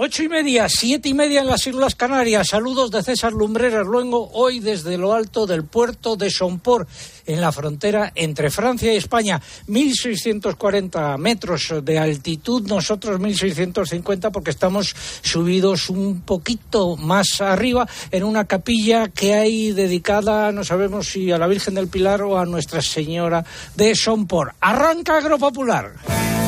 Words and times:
Ocho 0.00 0.22
y 0.22 0.28
media, 0.28 0.68
siete 0.68 1.08
y 1.08 1.14
media 1.14 1.40
en 1.40 1.48
las 1.48 1.66
Islas 1.66 1.96
Canarias. 1.96 2.50
Saludos 2.50 2.92
de 2.92 3.02
César 3.02 3.32
Lumbreras 3.32 3.84
Luengo, 3.84 4.30
hoy 4.32 4.60
desde 4.60 4.96
lo 4.96 5.12
alto 5.12 5.44
del 5.44 5.64
puerto 5.64 6.14
de 6.14 6.30
Sompor, 6.30 6.86
en 7.26 7.40
la 7.40 7.50
frontera 7.50 8.12
entre 8.14 8.48
Francia 8.48 8.94
y 8.94 8.96
España. 8.96 9.42
1.640 9.66 11.18
metros 11.18 11.74
de 11.82 11.98
altitud, 11.98 12.68
nosotros 12.68 13.18
1.650 13.18 14.30
porque 14.30 14.50
estamos 14.50 14.94
subidos 15.22 15.90
un 15.90 16.20
poquito 16.20 16.94
más 16.96 17.40
arriba 17.40 17.88
en 18.12 18.22
una 18.22 18.44
capilla 18.44 19.08
que 19.08 19.34
hay 19.34 19.72
dedicada, 19.72 20.52
no 20.52 20.62
sabemos 20.62 21.08
si 21.08 21.32
a 21.32 21.38
la 21.38 21.48
Virgen 21.48 21.74
del 21.74 21.88
Pilar 21.88 22.22
o 22.22 22.38
a 22.38 22.46
Nuestra 22.46 22.82
Señora 22.82 23.44
de 23.74 23.96
Sompor. 23.96 24.54
Arranca 24.60 25.16
Agropopular. 25.16 26.47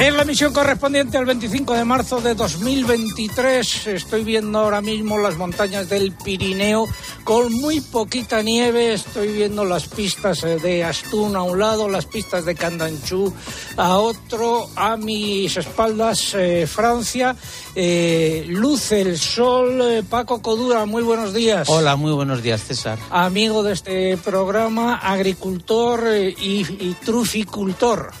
En 0.00 0.16
la 0.16 0.22
emisión 0.22 0.54
correspondiente 0.54 1.18
al 1.18 1.26
25 1.26 1.74
de 1.74 1.84
marzo 1.84 2.22
de 2.22 2.34
2023 2.34 3.86
estoy 3.88 4.24
viendo 4.24 4.58
ahora 4.58 4.80
mismo 4.80 5.18
las 5.18 5.36
montañas 5.36 5.90
del 5.90 6.12
Pirineo 6.12 6.86
con 7.22 7.52
muy 7.52 7.82
poquita 7.82 8.40
nieve. 8.40 8.94
Estoy 8.94 9.28
viendo 9.30 9.62
las 9.62 9.88
pistas 9.88 10.42
eh, 10.42 10.56
de 10.56 10.84
Astún 10.84 11.36
a 11.36 11.42
un 11.42 11.58
lado, 11.58 11.86
las 11.86 12.06
pistas 12.06 12.46
de 12.46 12.54
Candanchú 12.54 13.30
a 13.76 13.98
otro. 13.98 14.70
A 14.74 14.96
mis 14.96 15.54
espaldas 15.58 16.32
eh, 16.32 16.66
Francia. 16.66 17.36
Eh, 17.74 18.46
luce 18.48 19.02
el 19.02 19.18
sol. 19.18 20.02
Paco 20.08 20.40
Codura, 20.40 20.86
muy 20.86 21.02
buenos 21.02 21.34
días. 21.34 21.68
Hola, 21.68 21.96
muy 21.96 22.12
buenos 22.12 22.42
días, 22.42 22.64
César. 22.64 22.98
Amigo 23.10 23.62
de 23.62 23.74
este 23.74 24.16
programa, 24.16 24.96
agricultor 24.96 26.06
y, 26.16 26.66
y 26.80 26.96
truficultor. 27.04 28.12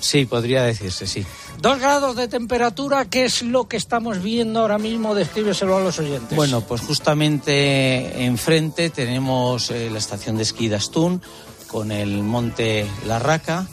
Sí, 0.00 0.26
podría 0.26 0.62
decirse, 0.62 1.06
sí. 1.06 1.24
Dos 1.60 1.78
grados 1.78 2.16
de 2.16 2.28
temperatura, 2.28 3.06
¿qué 3.06 3.24
es 3.24 3.42
lo 3.42 3.66
que 3.66 3.76
estamos 3.76 4.22
viendo 4.22 4.60
ahora 4.60 4.78
mismo? 4.78 5.14
Descríbeselo 5.14 5.76
a 5.76 5.80
los 5.80 5.98
oyentes. 5.98 6.36
Bueno, 6.36 6.60
pues 6.60 6.80
justamente 6.82 8.24
enfrente 8.24 8.90
tenemos 8.90 9.70
eh, 9.70 9.88
la 9.90 9.98
estación 9.98 10.36
de 10.36 10.42
esquí 10.42 10.68
de 10.68 10.76
Astún 10.76 11.22
con 11.66 11.92
el 11.92 12.22
monte 12.22 12.86
La 13.06 13.18
Raca. 13.18 13.66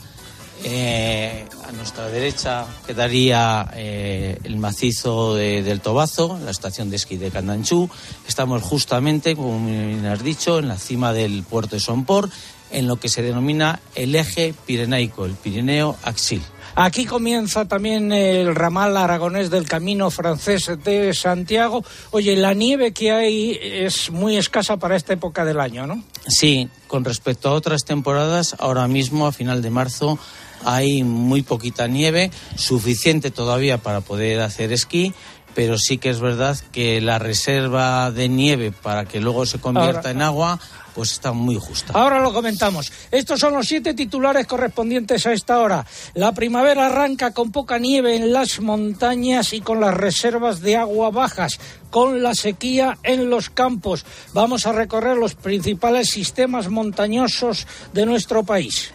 Eh, 0.66 1.46
a 1.68 1.72
nuestra 1.74 2.08
derecha 2.08 2.66
quedaría 2.88 3.70
eh, 3.76 4.40
el 4.46 4.58
macizo 4.58 5.36
de, 5.36 5.62
del 5.62 5.82
Tobazo, 5.82 6.40
la 6.44 6.52
estación 6.52 6.90
de 6.90 6.96
esquí 6.96 7.18
de 7.18 7.32
Candanchú. 7.32 7.90
Estamos 8.28 8.62
justamente, 8.62 9.36
como 9.36 9.66
bien 9.66 10.06
has 10.06 10.24
dicho, 10.24 10.60
en 10.60 10.70
la 10.70 10.78
cima 10.78 11.12
del 11.12 11.44
puerto 11.44 11.76
de 11.76 11.82
Sompor, 11.82 12.30
en 12.74 12.88
lo 12.88 12.98
que 12.98 13.08
se 13.10 13.22
denomina 13.22 13.80
el 13.96 14.16
eje 14.16 14.54
pirenaico, 14.66 15.26
el 15.26 15.34
Pirineo 15.34 15.96
Axil. 16.04 16.42
Aquí 16.76 17.06
comienza 17.06 17.66
también 17.68 18.12
el 18.12 18.56
ramal 18.56 18.98
aragonés 18.98 19.52
del 19.52 19.68
camino 19.68 20.10
francés 20.10 20.72
de 20.84 21.14
Santiago. 21.14 21.86
Oye, 22.10 22.36
la 22.36 22.56
nieve 22.56 22.94
que 22.94 23.12
hay 23.12 23.60
es 23.62 24.10
muy 24.10 24.38
escasa 24.38 24.78
para 24.78 24.96
esta 24.96 25.14
época 25.14 25.46
del 25.46 25.60
año, 25.60 25.86
¿no? 25.86 26.04
Sí, 26.28 26.68
con 26.88 27.06
respecto 27.06 27.50
a 27.50 27.54
otras 27.54 27.84
temporadas, 27.86 28.56
ahora 28.58 28.88
mismo 28.88 29.28
a 29.28 29.32
final 29.32 29.62
de 29.62 29.70
marzo 29.70 30.18
hay 30.66 31.04
muy 31.04 31.44
poquita 31.44 31.86
nieve, 31.88 32.32
suficiente 32.56 33.30
todavía 33.30 33.78
para 33.78 34.02
poder 34.02 34.42
hacer 34.42 34.72
esquí, 34.74 35.14
pero 35.54 35.78
sí 35.78 36.00
que 36.00 36.10
es 36.10 36.22
verdad 36.22 36.58
que 36.72 37.02
la 37.02 37.20
reserva 37.20 38.10
de 38.10 38.30
nieve 38.30 38.72
para 38.72 39.06
que 39.06 39.20
luego 39.20 39.46
se 39.46 39.60
convierta 39.60 39.98
Ahora- 40.00 40.12
en 40.12 40.22
agua, 40.24 40.60
pues 40.94 41.12
está 41.12 41.34
muy 41.34 41.56
justa. 41.56 41.94
Ahora 41.94 42.20
lo 42.20 42.34
comentamos. 42.34 42.92
Estos 43.12 43.40
son 43.40 43.54
los 43.54 43.68
siete 43.68 43.94
titulares 43.94 44.48
correspondientes 44.48 45.26
a 45.26 45.34
esta 45.34 45.60
hora. 45.60 45.86
La 46.14 46.34
primavera 46.34 46.88
arranca 46.88 47.32
con 47.32 47.52
poca 47.52 47.78
nieve 47.80 48.16
en 48.16 48.32
las 48.32 48.60
montañas 48.60 49.54
y 49.54 49.62
con 49.62 49.80
las 49.80 49.94
reservas 49.94 50.62
de 50.62 50.78
agua 50.78 51.12
bajas, 51.12 51.60
con 51.90 52.24
la 52.24 52.34
sequía 52.34 52.98
en 53.04 53.30
los 53.30 53.50
campos. 53.50 54.06
Vamos 54.34 54.66
a 54.66 54.72
recorrer 54.72 55.18
los 55.18 55.36
principales 55.36 56.10
sistemas 56.10 56.70
montañosos 56.70 57.68
de 57.94 58.06
nuestro 58.06 58.44
país. 58.44 58.94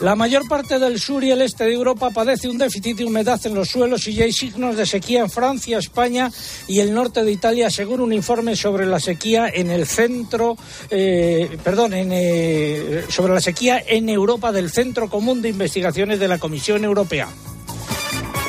La 0.00 0.14
mayor 0.14 0.46
parte 0.46 0.78
del 0.78 1.00
sur 1.00 1.24
y 1.24 1.30
el 1.30 1.40
este 1.40 1.64
de 1.64 1.72
Europa 1.72 2.10
padece 2.10 2.48
un 2.48 2.58
déficit 2.58 2.98
de 2.98 3.06
humedad 3.06 3.40
en 3.46 3.54
los 3.54 3.68
suelos 3.68 4.06
y 4.06 4.12
ya 4.12 4.24
hay 4.24 4.32
signos 4.32 4.76
de 4.76 4.84
sequía 4.84 5.20
en 5.20 5.30
Francia, 5.30 5.78
España 5.78 6.30
y 6.68 6.80
el 6.80 6.92
norte 6.92 7.24
de 7.24 7.32
Italia, 7.32 7.70
según 7.70 8.00
un 8.00 8.12
informe 8.12 8.56
sobre 8.56 8.84
la 8.84 9.00
sequía 9.00 9.48
en 9.48 9.70
el 9.70 9.86
centro, 9.86 10.58
eh, 10.90 11.56
perdón, 11.64 11.94
en, 11.94 12.10
eh, 12.12 13.04
sobre 13.08 13.32
la 13.32 13.40
sequía 13.40 13.82
en 13.86 14.10
Europa 14.10 14.52
del 14.52 14.70
Centro 14.70 15.08
Común 15.08 15.40
de 15.40 15.48
Investigaciones 15.48 16.20
de 16.20 16.28
la 16.28 16.38
Comisión 16.38 16.84
Europea. 16.84 17.28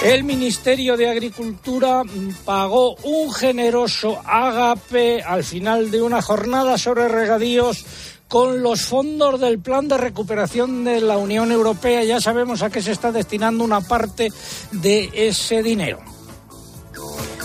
El 0.04 0.24
Ministerio 0.24 0.96
de 0.96 1.10
Agricultura 1.10 2.04
pagó 2.46 2.96
un 3.04 3.34
generoso 3.34 4.22
agape 4.26 5.24
al 5.24 5.44
final 5.44 5.90
de 5.90 6.02
una 6.02 6.22
jornada 6.22 6.78
sobre 6.78 7.08
regadíos 7.08 7.84
con 8.28 8.62
los 8.62 8.82
fondos 8.82 9.40
del 9.40 9.60
Plan 9.60 9.88
de 9.88 9.98
Recuperación 9.98 10.84
de 10.84 11.02
la 11.02 11.18
Unión 11.18 11.52
Europea. 11.52 12.04
Ya 12.04 12.20
sabemos 12.20 12.62
a 12.62 12.70
qué 12.70 12.82
se 12.82 12.92
está 12.92 13.12
destinando 13.12 13.64
una 13.64 13.82
parte 13.82 14.32
de 14.72 15.10
ese 15.14 15.64
dinero. 15.64 16.00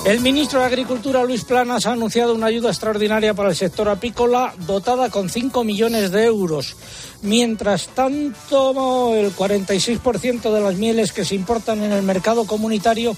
El 0.05 0.21
ministro 0.21 0.59
de 0.59 0.67
Agricultura, 0.67 1.23
Luis 1.23 1.45
Planas, 1.45 1.87
ha 1.87 1.93
anunciado 1.93 2.35
una 2.35 2.47
ayuda 2.47 2.71
extraordinaria 2.71 3.35
para 3.35 3.51
el 3.51 3.55
sector 3.55 3.89
apícola 3.89 4.53
dotada 4.67 5.11
con 5.11 5.31
5 5.31 5.63
millones 5.63 6.11
de 6.11 6.25
euros. 6.25 6.77
Mientras 7.23 7.87
tanto, 7.87 9.15
el 9.15 9.33
46% 9.33 10.53
de 10.53 10.61
las 10.61 10.75
mieles 10.75 11.13
que 11.13 11.25
se 11.25 11.37
importan 11.37 11.85
en 11.85 11.93
el 11.93 12.03
mercado 12.03 12.47
comunitario 12.47 13.17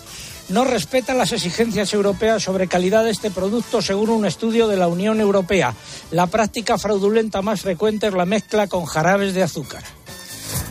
no 0.48 0.64
respeta 0.64 1.14
las 1.14 1.32
exigencias 1.32 1.92
europeas 1.94 2.42
sobre 2.42 2.68
calidad 2.68 3.04
de 3.04 3.10
este 3.10 3.30
producto, 3.30 3.82
según 3.82 4.10
un 4.10 4.26
estudio 4.26 4.68
de 4.68 4.76
la 4.76 4.88
Unión 4.88 5.20
Europea. 5.20 5.74
La 6.10 6.26
práctica 6.26 6.78
fraudulenta 6.78 7.42
más 7.42 7.62
frecuente 7.62 8.08
es 8.08 8.14
la 8.14 8.26
mezcla 8.26 8.66
con 8.66 8.84
jarabes 8.84 9.34
de 9.34 9.42
azúcar. 9.42 9.82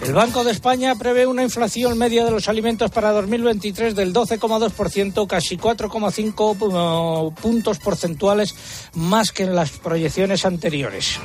El 0.01 0.13
Banco 0.13 0.43
de 0.43 0.51
España 0.51 0.95
prevé 0.95 1.25
una 1.25 1.43
inflación 1.43 1.97
media 1.97 2.25
de 2.25 2.31
los 2.31 2.49
alimentos 2.49 2.91
para 2.91 3.11
2023 3.11 3.95
del 3.95 4.13
12,2%, 4.13 5.27
casi 5.27 5.57
4,5 5.57 7.31
eh, 7.31 7.35
puntos 7.41 7.79
porcentuales 7.79 8.53
más 8.95 9.31
que 9.31 9.43
en 9.43 9.55
las 9.55 9.71
proyecciones 9.71 10.45
anteriores. 10.45 11.19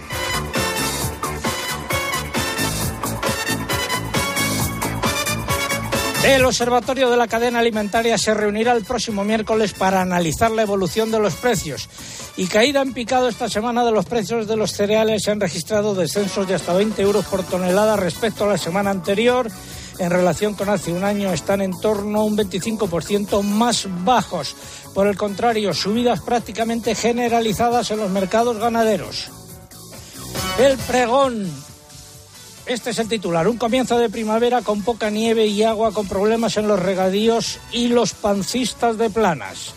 El 6.28 6.44
Observatorio 6.44 7.08
de 7.08 7.16
la 7.16 7.26
Cadena 7.26 7.60
Alimentaria 7.60 8.18
se 8.18 8.34
reunirá 8.34 8.72
el 8.72 8.84
próximo 8.84 9.24
miércoles 9.24 9.72
para 9.72 10.02
analizar 10.02 10.50
la 10.50 10.60
evolución 10.60 11.10
de 11.10 11.18
los 11.18 11.32
precios. 11.32 11.88
Y 12.36 12.48
caída 12.48 12.82
en 12.82 12.92
picado 12.92 13.28
esta 13.28 13.48
semana 13.48 13.82
de 13.82 13.92
los 13.92 14.04
precios 14.04 14.46
de 14.46 14.54
los 14.54 14.72
cereales 14.72 15.22
se 15.22 15.30
han 15.30 15.40
registrado 15.40 15.94
descensos 15.94 16.46
de 16.46 16.54
hasta 16.54 16.74
20 16.74 17.00
euros 17.00 17.24
por 17.24 17.44
tonelada 17.44 17.96
respecto 17.96 18.44
a 18.44 18.48
la 18.48 18.58
semana 18.58 18.90
anterior. 18.90 19.50
En 19.98 20.10
relación 20.10 20.52
con 20.52 20.68
hace 20.68 20.92
un 20.92 21.02
año 21.02 21.32
están 21.32 21.62
en 21.62 21.72
torno 21.80 22.20
a 22.20 22.24
un 22.24 22.36
25% 22.36 23.42
más 23.42 23.86
bajos. 24.04 24.54
Por 24.94 25.06
el 25.06 25.16
contrario, 25.16 25.72
subidas 25.72 26.20
prácticamente 26.20 26.94
generalizadas 26.94 27.90
en 27.90 28.00
los 28.00 28.10
mercados 28.10 28.58
ganaderos. 28.58 29.30
El 30.58 30.76
pregón 30.76 31.50
este 32.68 32.90
es 32.90 32.98
el 32.98 33.08
titular. 33.08 33.48
Un 33.48 33.56
comienzo 33.56 33.98
de 33.98 34.10
primavera 34.10 34.62
con 34.62 34.82
poca 34.82 35.10
nieve 35.10 35.46
y 35.46 35.62
agua, 35.62 35.92
con 35.92 36.06
problemas 36.06 36.56
en 36.56 36.68
los 36.68 36.78
regadíos 36.78 37.58
y 37.72 37.88
los 37.88 38.12
pancistas 38.12 38.98
de 38.98 39.10
planas. 39.10 39.74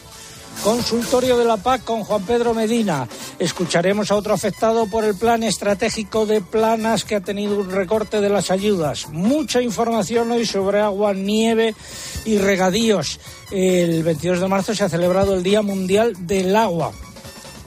Consultorio 0.64 1.38
de 1.38 1.46
la 1.46 1.58
PAC 1.58 1.84
con 1.84 2.04
Juan 2.04 2.24
Pedro 2.24 2.54
Medina. 2.54 3.08
Escucharemos 3.40 4.12
a 4.12 4.16
otro 4.16 4.34
afectado 4.34 4.86
por 4.88 5.06
el 5.06 5.16
plan 5.16 5.42
estratégico 5.42 6.26
de 6.26 6.42
planas 6.42 7.04
que 7.04 7.16
ha 7.16 7.22
tenido 7.22 7.60
un 7.60 7.72
recorte 7.72 8.22
de 8.22 8.30
las 8.30 8.52
ayudas. 8.52 9.08
Mucha 9.10 9.62
información 9.62 10.30
hoy 10.32 10.46
sobre 10.46 10.82
agua, 10.82 11.14
nieve 11.14 11.74
y 12.26 12.38
regadíos. 12.38 13.20
El 13.50 14.04
22 14.04 14.42
de 14.42 14.48
marzo 14.48 14.76
se 14.76 14.84
ha 14.84 14.90
celebrado 14.90 15.34
el 15.34 15.42
Día 15.42 15.62
Mundial 15.62 16.14
del 16.28 16.56
Agua 16.56 16.92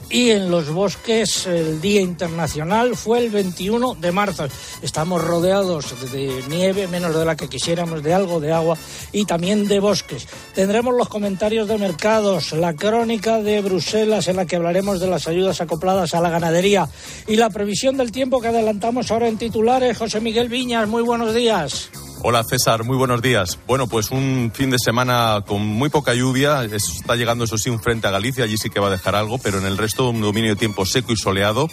y 0.09 0.29
en 0.31 0.51
los 0.51 0.69
bosques 0.69 1.47
el 1.47 1.81
Día 1.81 2.01
Internacional 2.01 2.95
fue 2.95 3.19
el 3.19 3.29
21 3.29 3.95
de 3.95 4.11
marzo. 4.11 4.47
Estamos 4.81 5.23
rodeados 5.23 6.11
de 6.11 6.43
nieve, 6.49 6.87
menos 6.87 7.15
de 7.15 7.25
la 7.25 7.35
que 7.35 7.49
quisiéramos, 7.49 8.03
de 8.03 8.13
algo 8.13 8.39
de 8.39 8.51
agua 8.51 8.77
y 9.11 9.25
también 9.25 9.67
de 9.67 9.79
bosques. 9.79 10.27
Tendremos 10.53 10.95
los 10.95 11.09
comentarios 11.09 11.67
de 11.67 11.77
mercados, 11.77 12.51
la 12.53 12.73
crónica 12.73 13.41
de 13.41 13.61
Bruselas 13.61 14.27
en 14.27 14.37
la 14.37 14.45
que 14.45 14.55
hablaremos 14.55 14.99
de 14.99 15.07
las 15.07 15.27
ayudas 15.27 15.61
acopladas 15.61 16.13
a 16.13 16.21
la 16.21 16.29
ganadería 16.29 16.87
y 17.27 17.35
la 17.35 17.49
previsión 17.49 17.97
del 17.97 18.11
tiempo 18.11 18.41
que 18.41 18.49
adelantamos 18.49 19.11
ahora 19.11 19.27
en 19.27 19.37
titulares. 19.37 19.97
José 19.97 20.21
Miguel 20.21 20.49
Viñas, 20.49 20.87
muy 20.87 21.03
buenos 21.03 21.33
días. 21.33 21.89
Hola 22.27 22.43
César, 22.43 22.83
muy 22.83 22.97
buenos 22.97 23.21
días. 23.21 23.59
Bueno, 23.67 23.85
pues 23.85 24.09
un 24.09 24.51
fin 24.51 24.71
de 24.71 24.79
semana 24.79 25.43
con 25.45 25.63
muy 25.63 25.89
poca 25.89 26.15
lluvia. 26.15 26.63
Está 26.63 27.15
llegando, 27.15 27.43
eso 27.43 27.59
sí, 27.59 27.69
un 27.69 27.79
frente 27.79 28.07
a 28.07 28.09
Galicia. 28.09 28.45
Allí 28.45 28.57
sí 28.57 28.71
que 28.71 28.79
va 28.79 28.87
a 28.87 28.89
dejar 28.89 29.13
algo, 29.13 29.37
pero 29.37 29.59
en 29.59 29.65
el 29.67 29.77
resto 29.77 30.09
un 30.09 30.21
dominio 30.21 30.49
de 30.49 30.55
tiempo 30.55 30.87
seco 30.87 31.13
y 31.13 31.17
soleado. 31.17 31.67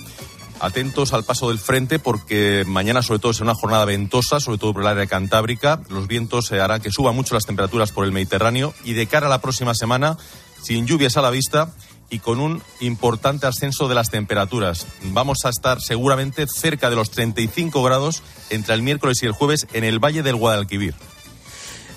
Atentos 0.60 1.14
al 1.14 1.24
paso 1.24 1.48
del 1.48 1.58
frente 1.58 1.98
porque 1.98 2.64
mañana 2.66 3.00
sobre 3.00 3.18
todo 3.18 3.32
es 3.32 3.40
una 3.40 3.54
jornada 3.54 3.86
ventosa, 3.86 4.40
sobre 4.40 4.58
todo 4.58 4.74
por 4.74 4.82
el 4.82 4.88
área 4.88 5.06
cantábrica. 5.06 5.80
Los 5.88 6.06
vientos 6.06 6.52
harán 6.52 6.82
que 6.82 6.90
suban 6.90 7.16
mucho 7.16 7.32
las 7.32 7.46
temperaturas 7.46 7.90
por 7.90 8.04
el 8.04 8.12
Mediterráneo 8.12 8.74
y 8.84 8.92
de 8.92 9.06
cara 9.06 9.28
a 9.28 9.30
la 9.30 9.40
próxima 9.40 9.72
semana, 9.74 10.18
sin 10.62 10.86
lluvias 10.86 11.16
a 11.16 11.22
la 11.22 11.30
vista, 11.30 11.72
y 12.12 12.18
con 12.18 12.38
un 12.38 12.62
importante 12.80 13.46
ascenso 13.46 13.88
de 13.88 13.94
las 13.94 14.10
temperaturas. 14.10 14.86
Vamos 15.06 15.38
a 15.44 15.48
estar 15.48 15.80
seguramente 15.80 16.46
cerca 16.46 16.90
de 16.90 16.96
los 16.96 17.10
35 17.10 17.82
grados 17.82 18.22
entre 18.50 18.74
el 18.74 18.82
miércoles 18.82 19.22
y 19.22 19.26
el 19.26 19.32
jueves 19.32 19.66
en 19.72 19.82
el 19.82 19.98
Valle 19.98 20.22
del 20.22 20.36
Guadalquivir. 20.36 20.94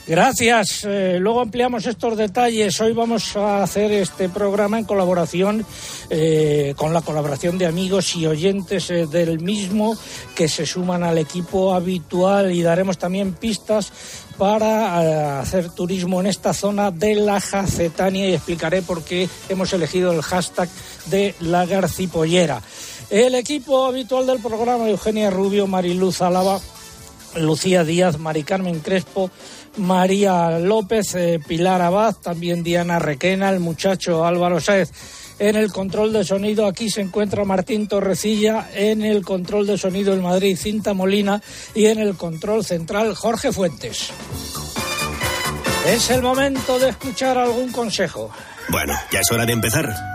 Gracias. 0.07 0.83
Eh, 0.83 1.17
luego 1.19 1.41
ampliamos 1.41 1.87
estos 1.87 2.15
detalles. 2.15 2.79
Hoy 2.79 2.93
vamos 2.93 3.35
a 3.35 3.63
hacer 3.63 3.91
este 3.91 4.29
programa 4.29 4.77
en 4.77 4.85
colaboración 4.85 5.65
eh, 6.11 6.75
con 6.77 6.93
la 6.93 7.01
colaboración 7.01 7.57
de 7.57 7.65
amigos 7.65 8.15
y 8.15 8.27
oyentes 8.27 8.91
eh, 8.91 9.07
del 9.07 9.39
mismo 9.39 9.97
que 10.35 10.47
se 10.47 10.67
suman 10.67 11.03
al 11.03 11.17
equipo 11.17 11.73
habitual 11.73 12.51
y 12.51 12.61
daremos 12.61 12.99
también 12.99 13.33
pistas 13.33 13.91
para 14.37 15.39
hacer 15.39 15.71
turismo 15.71 16.19
en 16.19 16.27
esta 16.27 16.53
zona 16.53 16.91
de 16.91 17.15
la 17.15 17.41
Jacetania 17.41 18.29
y 18.29 18.33
explicaré 18.35 18.83
por 18.83 19.03
qué 19.03 19.27
hemos 19.49 19.73
elegido 19.73 20.11
el 20.11 20.21
hashtag 20.21 20.69
de 21.07 21.33
la 21.39 21.65
Garcipollera. 21.65 22.61
El 23.09 23.33
equipo 23.33 23.85
habitual 23.85 24.27
del 24.27 24.39
programa, 24.39 24.87
Eugenia 24.87 25.31
Rubio, 25.31 25.65
Mariluz 25.65 26.21
Álava, 26.21 26.59
Lucía 27.35 27.83
Díaz, 27.83 28.17
Mari 28.19 28.43
Carmen 28.43 28.79
Crespo, 28.79 29.31
María 29.77 30.59
López, 30.59 31.15
eh, 31.15 31.39
Pilar 31.45 31.81
Abad, 31.81 32.15
también 32.15 32.63
Diana 32.63 32.99
Requena, 32.99 33.49
el 33.49 33.59
muchacho 33.59 34.25
Álvaro 34.25 34.59
Sáez. 34.59 34.91
En 35.37 35.57
el 35.57 35.71
control 35.71 36.13
de 36.13 36.23
sonido 36.23 36.65
aquí 36.65 36.89
se 36.89 37.01
encuentra 37.01 37.43
Martín 37.43 37.87
Torrecilla, 37.87 38.69
en 38.73 39.03
el 39.03 39.25
control 39.25 39.67
de 39.67 39.77
sonido 39.77 40.13
el 40.13 40.21
Madrid 40.21 40.57
Cinta 40.57 40.93
Molina 40.93 41.41
y 41.73 41.87
en 41.87 41.99
el 41.99 42.15
control 42.15 42.63
central 42.63 43.15
Jorge 43.15 43.51
Fuentes. 43.51 44.11
Es 45.85 46.09
el 46.09 46.21
momento 46.21 46.79
de 46.79 46.89
escuchar 46.89 47.37
algún 47.37 47.71
consejo. 47.71 48.31
Bueno, 48.69 48.93
ya 49.11 49.19
es 49.19 49.31
hora 49.31 49.45
de 49.45 49.53
empezar. 49.53 50.14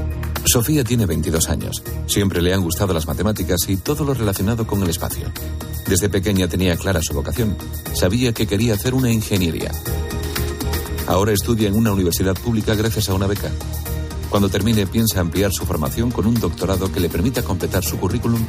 Sofía 0.45 0.83
tiene 0.83 1.05
22 1.05 1.49
años. 1.49 1.83
Siempre 2.07 2.41
le 2.41 2.53
han 2.53 2.61
gustado 2.61 2.93
las 2.93 3.07
matemáticas 3.07 3.59
y 3.67 3.77
todo 3.77 4.03
lo 4.03 4.13
relacionado 4.13 4.65
con 4.65 4.81
el 4.83 4.89
espacio. 4.89 5.31
Desde 5.87 6.09
pequeña 6.09 6.47
tenía 6.47 6.75
clara 6.75 7.01
su 7.01 7.13
vocación. 7.13 7.55
Sabía 7.93 8.33
que 8.33 8.47
quería 8.47 8.73
hacer 8.73 8.93
una 8.93 9.11
ingeniería. 9.11 9.71
Ahora 11.07 11.31
estudia 11.31 11.67
en 11.67 11.75
una 11.75 11.93
universidad 11.93 12.35
pública 12.35 12.75
gracias 12.75 13.09
a 13.09 13.13
una 13.13 13.27
beca. 13.27 13.51
Cuando 14.29 14.49
termine 14.49 14.87
piensa 14.87 15.19
ampliar 15.19 15.51
su 15.51 15.65
formación 15.65 16.09
con 16.09 16.25
un 16.25 16.35
doctorado 16.35 16.91
que 16.91 17.01
le 17.01 17.09
permita 17.09 17.43
completar 17.43 17.83
su 17.83 17.97
currículum 17.97 18.43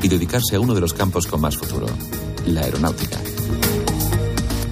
y 0.00 0.08
dedicarse 0.08 0.56
a 0.56 0.60
uno 0.60 0.74
de 0.74 0.80
los 0.80 0.94
campos 0.94 1.26
con 1.26 1.40
más 1.40 1.56
futuro, 1.56 1.86
la 2.46 2.62
aeronáutica. 2.62 3.18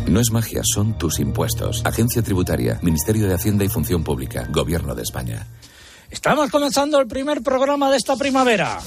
No 0.06 0.20
es 0.20 0.30
magia, 0.30 0.62
son 0.62 0.98
tus 0.98 1.18
impuestos. 1.18 1.82
Agencia 1.84 2.22
Tributaria, 2.22 2.78
Ministerio 2.82 3.26
de 3.26 3.34
Hacienda 3.34 3.64
y 3.64 3.68
Función 3.68 4.04
Pública, 4.04 4.46
Gobierno 4.50 4.94
de 4.94 5.02
España. 5.02 5.46
Estamos 6.12 6.50
comenzando 6.50 7.00
el 7.00 7.06
primer 7.06 7.42
programa 7.42 7.90
de 7.90 7.96
esta 7.96 8.16
primavera. 8.16 8.78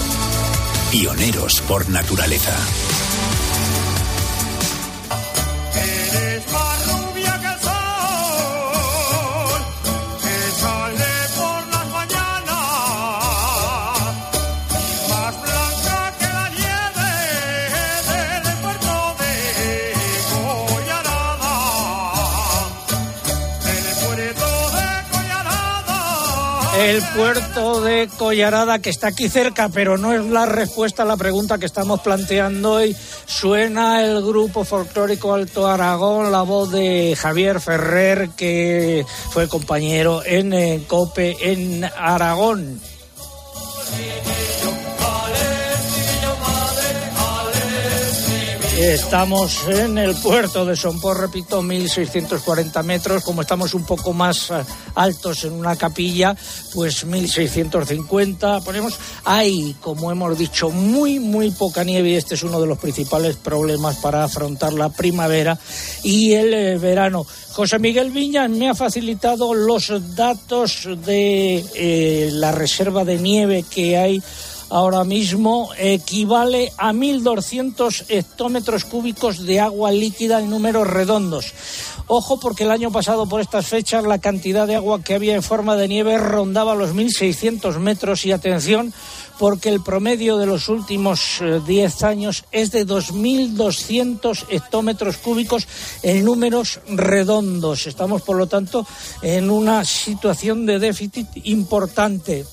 Pioneros 0.91 1.61
por 1.61 1.87
naturaleza. 1.89 2.55
Puerto 27.15 27.81
de 27.81 28.09
Collarada, 28.17 28.79
que 28.79 28.89
está 28.89 29.07
aquí 29.07 29.29
cerca, 29.29 29.69
pero 29.69 29.97
no 29.97 30.13
es 30.13 30.25
la 30.25 30.45
respuesta 30.45 31.03
a 31.03 31.05
la 31.05 31.17
pregunta 31.17 31.57
que 31.57 31.65
estamos 31.65 32.01
planteando 32.01 32.73
hoy. 32.73 32.95
Suena 33.25 34.03
el 34.03 34.21
grupo 34.21 34.63
folclórico 34.63 35.33
Alto 35.33 35.67
Aragón, 35.67 36.31
la 36.31 36.41
voz 36.41 36.71
de 36.71 37.15
Javier 37.17 37.59
Ferrer, 37.59 38.29
que 38.37 39.05
fue 39.31 39.47
compañero 39.47 40.21
en 40.25 40.53
eh, 40.53 40.83
COPE 40.87 41.51
en 41.51 41.83
Aragón. 41.83 42.79
Estamos 48.81 49.67
en 49.67 49.97
el 49.97 50.15
puerto 50.15 50.63
de 50.63 50.73
Sompor, 50.73 51.19
repito, 51.19 51.61
1640 51.61 52.81
metros. 52.83 53.25
Como 53.25 53.41
estamos 53.41 53.73
un 53.73 53.83
poco 53.85 54.13
más 54.13 54.51
eh, 54.51 54.53
altos 54.95 55.43
en 55.43 55.51
una 55.51 55.75
capilla, 55.75 56.33
pues 56.73 57.03
1650. 57.03 58.61
Ponemos, 58.61 58.97
hay, 59.25 59.75
como 59.81 60.13
hemos 60.13 60.37
dicho, 60.37 60.69
muy, 60.69 61.19
muy 61.19 61.51
poca 61.51 61.83
nieve 61.83 62.11
y 62.11 62.15
este 62.15 62.35
es 62.35 62.43
uno 62.43 62.61
de 62.61 62.67
los 62.67 62.77
principales 62.77 63.35
problemas 63.35 63.97
para 63.97 64.23
afrontar 64.23 64.71
la 64.71 64.87
primavera 64.87 65.59
y 66.01 66.31
el 66.31 66.53
eh, 66.53 66.77
verano. 66.77 67.25
José 67.51 67.79
Miguel 67.79 68.11
Viñas 68.11 68.49
me 68.49 68.69
ha 68.69 68.75
facilitado 68.75 69.53
los 69.53 69.91
datos 70.15 70.87
de 71.05 71.65
eh, 71.75 72.29
la 72.31 72.53
reserva 72.53 73.03
de 73.03 73.17
nieve 73.17 73.65
que 73.69 73.97
hay 73.97 74.23
ahora 74.69 75.03
mismo 75.03 75.69
equivale 75.77 76.71
a 76.77 76.93
1.200 76.93 78.05
hectómetros 78.09 78.85
cúbicos 78.85 79.45
de 79.45 79.59
agua 79.59 79.91
líquida 79.91 80.39
en 80.39 80.49
números 80.49 80.87
redondos. 80.87 81.53
Ojo 82.07 82.39
porque 82.39 82.63
el 82.63 82.71
año 82.71 82.91
pasado 82.91 83.27
por 83.27 83.39
estas 83.39 83.67
fechas 83.67 84.03
la 84.03 84.17
cantidad 84.17 84.65
de 84.65 84.75
agua 84.75 85.03
que 85.03 85.13
había 85.13 85.35
en 85.35 85.43
forma 85.43 85.75
de 85.75 85.87
nieve 85.87 86.17
rondaba 86.17 86.73
los 86.73 86.95
1.600 86.95 87.77
metros 87.77 88.25
y 88.25 88.31
atención 88.31 88.93
porque 89.37 89.69
el 89.69 89.81
promedio 89.81 90.37
de 90.37 90.45
los 90.45 90.69
últimos 90.69 91.39
eh, 91.41 91.61
10 91.65 92.03
años 92.03 92.45
es 92.51 92.71
de 92.71 92.85
2.200 92.85 94.45
hectómetros 94.49 95.17
cúbicos 95.17 95.67
en 96.03 96.25
números 96.25 96.81
redondos. 96.89 97.87
Estamos, 97.87 98.21
por 98.23 98.37
lo 98.37 98.47
tanto, 98.47 98.85
en 99.21 99.49
una 99.49 99.85
situación 99.85 100.65
de 100.65 100.79
déficit 100.79 101.27
importante 101.45 102.45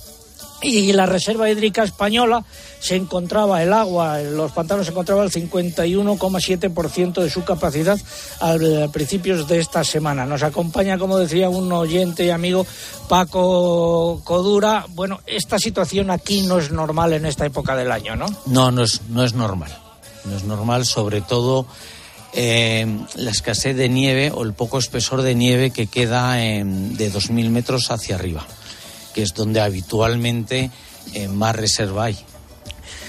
y 0.63 0.93
la 0.93 1.07
reserva 1.07 1.51
hídrica 1.51 1.85
española 1.85 2.45
se 2.81 2.97
encontraba 2.97 3.63
el 3.63 3.73
agua, 3.73 4.21
los 4.21 4.53
pantanos 4.53 4.87
se 4.87 4.93
encontraba 4.93 5.23
el 5.25 5.31
51,7% 5.31 7.23
de 7.23 7.31
su 7.31 7.45
capacidad 7.45 7.99
a 8.41 8.57
principios 8.93 9.47
de 9.49 9.59
esta 9.61 9.85
semana. 9.85 10.25
Nos 10.27 10.43
acompaña, 10.43 10.99
como 10.99 11.19
decía 11.19 11.49
un 11.49 11.71
oyente 11.73 12.25
y 12.25 12.31
amigo, 12.31 12.67
Paco 13.09 14.21
Codura. 14.25 14.87
Bueno, 14.91 15.21
esta 15.27 15.59
situación 15.59 16.11
aquí 16.11 16.43
no 16.43 16.59
es 16.59 16.71
normal 16.71 17.13
en 17.13 17.27
esta 17.27 17.47
época 17.47 17.75
del 17.77 17.91
año, 17.93 18.17
¿no? 18.17 18.27
No, 18.47 18.71
no 18.71 18.83
es, 18.83 19.01
no 19.09 19.25
es 19.25 19.35
normal. 19.35 19.77
No 20.25 20.37
es 20.37 20.45
normal, 20.45 20.85
sobre 20.87 21.21
todo 21.21 21.67
eh, 22.33 22.87
la 23.15 23.31
escasez 23.31 23.77
de 23.77 23.89
nieve 23.89 24.31
o 24.35 24.43
el 24.43 24.53
poco 24.55 24.79
espesor 24.79 25.23
de 25.23 25.35
nieve 25.35 25.71
que 25.71 25.87
queda 25.87 26.43
en- 26.45 26.97
de 26.97 27.13
2.000 27.13 27.49
metros 27.51 27.91
hacia 27.91 28.17
arriba, 28.17 28.45
que 29.17 29.23
es 29.23 29.33
donde 29.33 29.63
habitualmente 29.63 30.71
eh, 31.15 31.27
más 31.27 31.57
reserva 31.57 32.05
hay. 32.05 32.19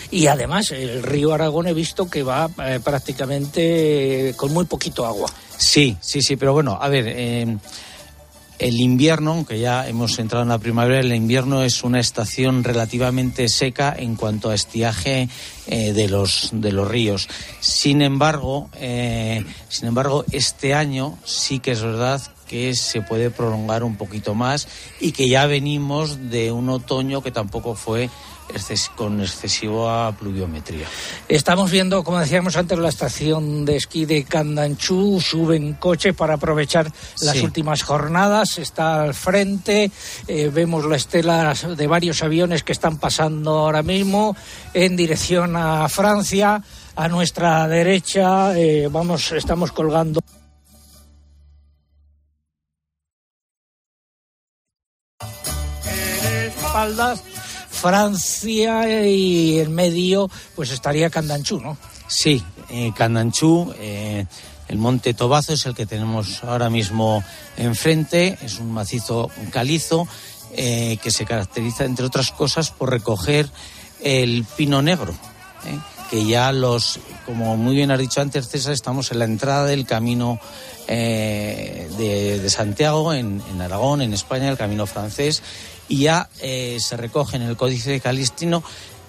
Y 0.10 0.28
además, 0.28 0.72
el 0.72 1.04
río 1.04 1.34
Aragón 1.34 1.68
he 1.68 1.74
visto 1.74 2.10
que 2.10 2.24
va 2.24 2.50
eh, 2.64 2.80
prácticamente 2.82 4.34
con 4.38 4.54
muy 4.54 4.64
poquito 4.64 5.06
agua. 5.06 5.30
Sí, 5.58 5.98
sí, 6.00 6.22
sí, 6.22 6.38
pero 6.38 6.54
bueno, 6.54 6.78
a 6.80 6.88
ver, 6.88 7.08
eh, 7.10 7.58
el 8.58 8.80
invierno, 8.80 9.32
aunque 9.32 9.60
ya 9.60 9.86
hemos 9.88 10.18
entrado 10.18 10.44
en 10.44 10.50
la 10.50 10.60
primavera, 10.60 11.02
el 11.02 11.14
invierno 11.14 11.62
es 11.62 11.84
una 11.84 12.00
estación 12.00 12.64
relativamente 12.64 13.50
seca 13.50 13.94
en 13.98 14.16
cuanto 14.16 14.50
a 14.50 14.56
estiaje 14.56 15.28
eh, 15.68 15.92
de 15.92 16.08
los 16.08 16.52
de 16.54 16.72
los 16.72 16.88
ríos. 16.88 17.28
Sin 17.60 18.02
embargo, 18.02 18.70
eh, 18.76 19.44
sin 19.68 19.90
embargo, 19.90 20.24
este 20.32 20.74
año 20.74 21.18
sí 21.26 21.60
que 21.60 21.72
es 21.72 21.82
verdad 21.82 22.22
que 22.48 22.74
se 22.75 23.01
puede 23.01 23.30
prolongar 23.30 23.84
un 23.84 23.96
poquito 23.98 24.34
más 24.36 24.68
y 25.00 25.12
que 25.12 25.27
ya 25.30 25.46
venimos 25.48 26.30
de 26.30 26.51
un 26.51 26.70
otoño 26.70 27.22
que 27.22 27.32
tampoco 27.32 27.75
fue 27.75 28.10
exces- 28.54 28.89
con 28.96 29.20
excesiva 29.22 30.13
pluviometría. 30.13 30.88
Estamos 31.27 31.70
viendo, 31.70 32.04
como 32.06 32.20
decíamos 32.20 32.56
antes, 32.56 32.80
la 32.80 32.88
estación 32.88 33.66
de 33.66 33.75
esquí 33.75 34.06
de 34.06 34.24
Candanchú. 34.24 35.20
Suben 35.20 35.74
coches 35.74 36.16
para 36.16 36.36
aprovechar 36.36 36.86
las 37.22 37.36
Sí. 37.38 37.44
últimas 37.44 37.84
jornadas. 37.84 38.58
Está 38.58 39.01
al 39.04 39.13
frente. 39.13 39.92
eh, 40.27 40.50
vemos 40.54 40.86
la 40.86 40.96
estela 40.96 41.54
de 41.54 41.88
varios 41.88 42.24
aviones 42.24 42.63
que 42.63 42.72
están 42.72 42.98
pasando 42.98 43.58
ahora 43.60 43.84
mismo 43.84 44.36
en 44.74 44.96
dirección 44.96 45.56
a 45.58 45.88
Francia. 45.89 46.63
A 46.96 47.08
nuestra 47.10 47.68
derecha, 47.68 48.58
eh, 48.58 48.88
vamos, 48.92 49.32
estamos 49.34 49.72
colgando. 49.72 50.22
Francia 57.70 59.08
y 59.08 59.60
en 59.60 59.74
medio 59.74 60.30
pues 60.56 60.72
estaría 60.72 61.10
Candanchú, 61.10 61.60
¿no? 61.60 61.78
Sí, 62.08 62.44
eh, 62.70 62.92
Candanchú, 62.96 63.74
eh, 63.80 64.26
el 64.68 64.78
monte 64.78 65.14
Tobazo 65.14 65.54
es 65.54 65.66
el 65.66 65.74
que 65.74 65.86
tenemos 65.86 66.44
ahora 66.44 66.70
mismo 66.70 67.24
enfrente, 67.58 68.38
es 68.42 68.60
un 68.60 68.72
macizo 68.72 69.30
calizo 69.52 70.08
eh, 70.54 70.98
que 71.02 71.12
se 71.12 71.26
caracteriza, 71.26 71.86
entre 71.86 72.06
otras 72.06 72.32
cosas, 72.32 72.70
por 72.70 72.92
recoger 72.92 73.50
el 74.02 74.46
pino 74.56 74.82
negro, 74.82 75.14
eh, 75.66 75.80
que 76.12 76.26
ya 76.26 76.52
los, 76.52 77.00
como 77.26 77.58
muy 77.58 77.76
bien 77.76 77.92
has 77.92 78.00
dicho 78.00 78.22
antes, 78.22 78.50
César, 78.50 78.74
estamos 78.74 79.12
en 79.12 79.20
la 79.20 79.26
entrada 79.26 79.66
del 79.66 79.86
camino 79.86 80.40
de, 80.88 82.48
Santiago, 82.50 83.14
en 83.14 83.42
Aragón, 83.60 84.02
en 84.02 84.14
España, 84.14 84.48
el 84.48 84.58
camino 84.58 84.86
francés, 84.86 85.44
y 85.88 86.00
ya 86.03 86.29
eh, 86.41 86.77
se 86.79 86.98
recoge 86.98 87.38
en 87.38 87.44
el 87.44 87.58
Códice 87.58 87.91
de 87.91 88.00
Calistino 88.00 88.63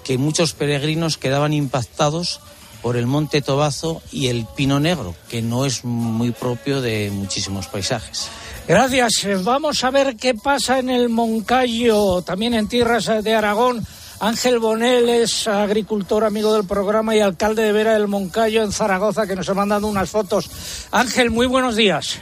que 0.04 0.18
muchos 0.18 0.54
peregrinos 0.54 1.18
quedaban 1.18 1.52
impactados 1.52 2.40
por 2.82 2.96
el 2.96 3.06
monte 3.06 3.42
Tobazo 3.42 4.02
y 4.12 4.28
el 4.28 4.46
pino 4.56 4.80
negro, 4.80 5.14
que 5.28 5.42
no 5.42 5.66
es 5.66 5.84
muy 5.84 6.30
propio 6.30 6.80
de 6.80 7.10
muchísimos 7.10 7.66
paisajes. 7.66 8.28
Gracias. 8.66 9.26
Vamos 9.44 9.82
a 9.82 9.90
ver 9.90 10.16
qué 10.16 10.34
pasa 10.34 10.78
en 10.78 10.90
el 10.90 11.08
Moncayo, 11.08 12.22
también 12.22 12.54
en 12.54 12.68
tierras 12.68 13.06
de 13.22 13.34
Aragón. 13.34 13.84
Ángel 14.20 14.58
Bonel 14.58 15.08
es 15.08 15.46
agricultor, 15.46 16.24
amigo 16.24 16.52
del 16.52 16.66
programa 16.66 17.14
y 17.14 17.20
alcalde 17.20 17.62
de 17.62 17.72
Vera 17.72 17.92
del 17.92 18.08
Moncayo 18.08 18.62
en 18.62 18.72
Zaragoza, 18.72 19.26
que 19.26 19.36
nos 19.36 19.48
ha 19.48 19.54
mandado 19.54 19.86
unas 19.86 20.10
fotos. 20.10 20.50
Ángel, 20.90 21.30
muy 21.30 21.46
buenos 21.46 21.76
días. 21.76 22.18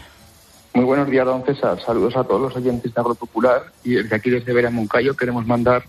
Muy 0.77 0.85
buenos 0.85 1.09
días, 1.09 1.25
don 1.25 1.43
César. 1.43 1.81
Saludos 1.81 2.15
a 2.17 2.25
todos 2.25 2.39
los 2.39 2.57
oyentes 2.57 2.93
de 2.93 3.01
Agropopular. 3.01 3.73
Y 3.83 3.95
desde 3.95 4.15
aquí, 4.15 4.29
desde 4.29 4.53
Vera 4.53 4.69
Moncayo, 4.69 5.17
queremos 5.17 5.47
mandar 5.47 5.83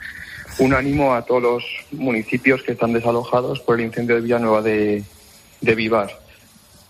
un 0.60 0.74
ánimo 0.74 1.14
a 1.14 1.24
todos 1.24 1.44
los 1.44 1.64
municipios 1.92 2.64
que 2.64 2.72
están 2.72 2.94
desalojados 2.94 3.60
por 3.60 3.78
el 3.78 3.88
incendio 3.88 4.16
de 4.16 4.22
Villanueva 4.22 4.62
de, 4.62 5.04
de 5.60 5.76
Vivar. 5.76 6.08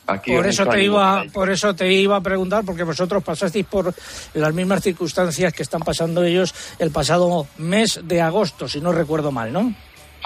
Aquí 0.05 0.31
Por 0.31 0.45
eso, 0.45 0.67
te 0.67 0.83
iba, 0.83 1.25
por 1.33 1.49
eso 1.49 1.73
te 1.73 1.91
iba 1.91 2.17
a 2.17 2.21
preguntar, 2.21 2.63
porque 2.63 2.83
vosotros 2.83 3.23
pasasteis 3.23 3.65
por 3.65 3.91
las 4.35 4.53
mismas 4.53 4.83
circunstancias 4.83 5.51
que 5.51 5.63
están 5.63 5.81
pasando 5.81 6.23
ellos 6.23 6.53
el 6.77 6.91
pasado 6.91 7.47
mes 7.57 7.99
de 8.03 8.21
agosto, 8.21 8.67
si 8.67 8.79
no 8.79 8.91
recuerdo 8.91 9.31
mal, 9.31 9.51
¿no? 9.51 9.73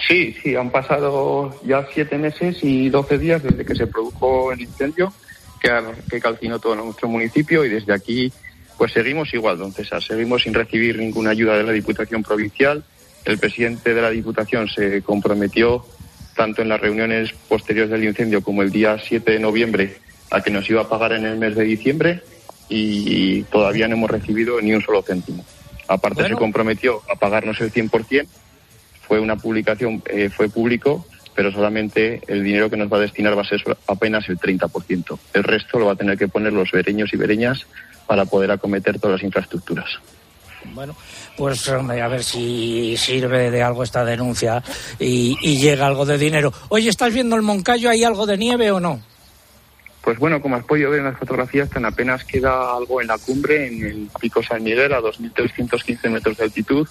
Sí, 0.09 0.35
sí, 0.43 0.57
han 0.57 0.71
pasado 0.71 1.57
ya 1.63 1.87
siete 1.93 2.17
meses 2.17 2.57
y 2.63 2.89
doce 2.89 3.17
días 3.17 3.41
desde 3.41 3.63
que 3.63 3.75
se 3.75 3.87
produjo 3.87 4.51
el 4.51 4.59
incendio 4.59 5.13
que, 5.61 6.19
calcinó 6.19 6.59
todo 6.59 6.75
nuestro 6.75 7.07
municipio 7.07 7.63
y 7.63 7.69
desde 7.69 7.93
aquí 7.93 8.31
pues 8.77 8.93
seguimos 8.93 9.31
igual, 9.33 9.59
don 9.59 9.71
César, 9.71 10.01
seguimos 10.01 10.41
sin 10.41 10.55
recibir 10.55 10.97
ninguna 10.97 11.29
ayuda 11.29 11.55
de 11.55 11.63
la 11.63 11.71
Diputación 11.71 12.23
Provincial. 12.23 12.83
El 13.25 13.37
presidente 13.37 13.93
de 13.93 14.01
la 14.01 14.09
Diputación 14.09 14.67
se 14.67 15.03
comprometió 15.03 15.85
tanto 16.35 16.63
en 16.63 16.69
las 16.69 16.81
reuniones 16.81 17.31
posteriores 17.47 17.91
del 17.91 18.05
incendio 18.05 18.41
como 18.41 18.63
el 18.63 18.71
día 18.71 18.97
7 18.97 19.33
de 19.33 19.39
noviembre 19.39 19.97
a 20.31 20.41
que 20.41 20.49
nos 20.49 20.67
iba 20.67 20.81
a 20.81 20.89
pagar 20.89 21.11
en 21.11 21.25
el 21.25 21.37
mes 21.37 21.55
de 21.55 21.63
diciembre 21.63 22.21
y 22.69 23.43
todavía 23.43 23.87
no 23.87 23.95
hemos 23.95 24.09
recibido 24.09 24.59
ni 24.61 24.73
un 24.73 24.81
solo 24.81 25.03
céntimo. 25.03 25.45
Aparte 25.87 26.21
Bueno. 26.21 26.35
se 26.35 26.39
comprometió 26.39 27.01
a 27.11 27.17
pagarnos 27.17 27.59
el 27.61 27.71
100%, 27.71 28.25
fue 29.07 29.19
una 29.19 29.35
publicación, 29.35 30.01
eh, 30.07 30.29
fue 30.29 30.49
público, 30.49 31.05
pero 31.35 31.51
solamente 31.51 32.21
el 32.27 32.43
dinero 32.43 32.69
que 32.69 32.77
nos 32.77 32.91
va 32.91 32.97
a 32.97 33.01
destinar 33.01 33.37
va 33.37 33.41
a 33.41 33.45
ser 33.45 33.61
apenas 33.87 34.27
el 34.29 34.37
30%. 34.37 35.19
El 35.33 35.43
resto 35.43 35.79
lo 35.79 35.87
va 35.87 35.93
a 35.93 35.95
tener 35.95 36.17
que 36.17 36.27
poner 36.27 36.53
los 36.53 36.71
vereños 36.71 37.13
y 37.13 37.17
vereñas 37.17 37.65
para 38.07 38.25
poder 38.25 38.51
acometer 38.51 38.99
todas 38.99 39.17
las 39.17 39.23
infraestructuras. 39.23 39.89
Bueno, 40.73 40.95
pues 41.37 41.67
hombre, 41.69 42.01
a 42.01 42.07
ver 42.07 42.23
si 42.23 42.95
sirve 42.97 43.49
de 43.49 43.63
algo 43.63 43.83
esta 43.83 44.05
denuncia 44.05 44.61
y, 44.99 45.35
y 45.41 45.59
llega 45.59 45.87
algo 45.87 46.05
de 46.05 46.17
dinero. 46.17 46.53
Oye, 46.69 46.89
¿estás 46.89 47.13
viendo 47.13 47.35
el 47.35 47.41
Moncayo? 47.41 47.89
¿Hay 47.89 48.03
algo 48.03 48.25
de 48.25 48.37
nieve 48.37 48.71
o 48.71 48.79
no? 48.79 49.01
Pues 50.01 50.17
bueno, 50.17 50.41
como 50.41 50.55
has 50.55 50.63
podido 50.63 50.89
ver 50.89 50.99
en 50.99 51.05
las 51.05 51.17
fotografías, 51.17 51.69
tan 51.69 51.85
apenas 51.85 52.25
queda 52.25 52.75
algo 52.75 53.01
en 53.01 53.07
la 53.07 53.19
cumbre, 53.19 53.67
en 53.67 53.85
el 53.85 54.09
pico 54.19 54.41
San 54.41 54.63
Miguel, 54.63 54.93
a 54.93 54.99
2.315 54.99 56.09
metros 56.09 56.37
de 56.37 56.43
altitud, 56.43 56.87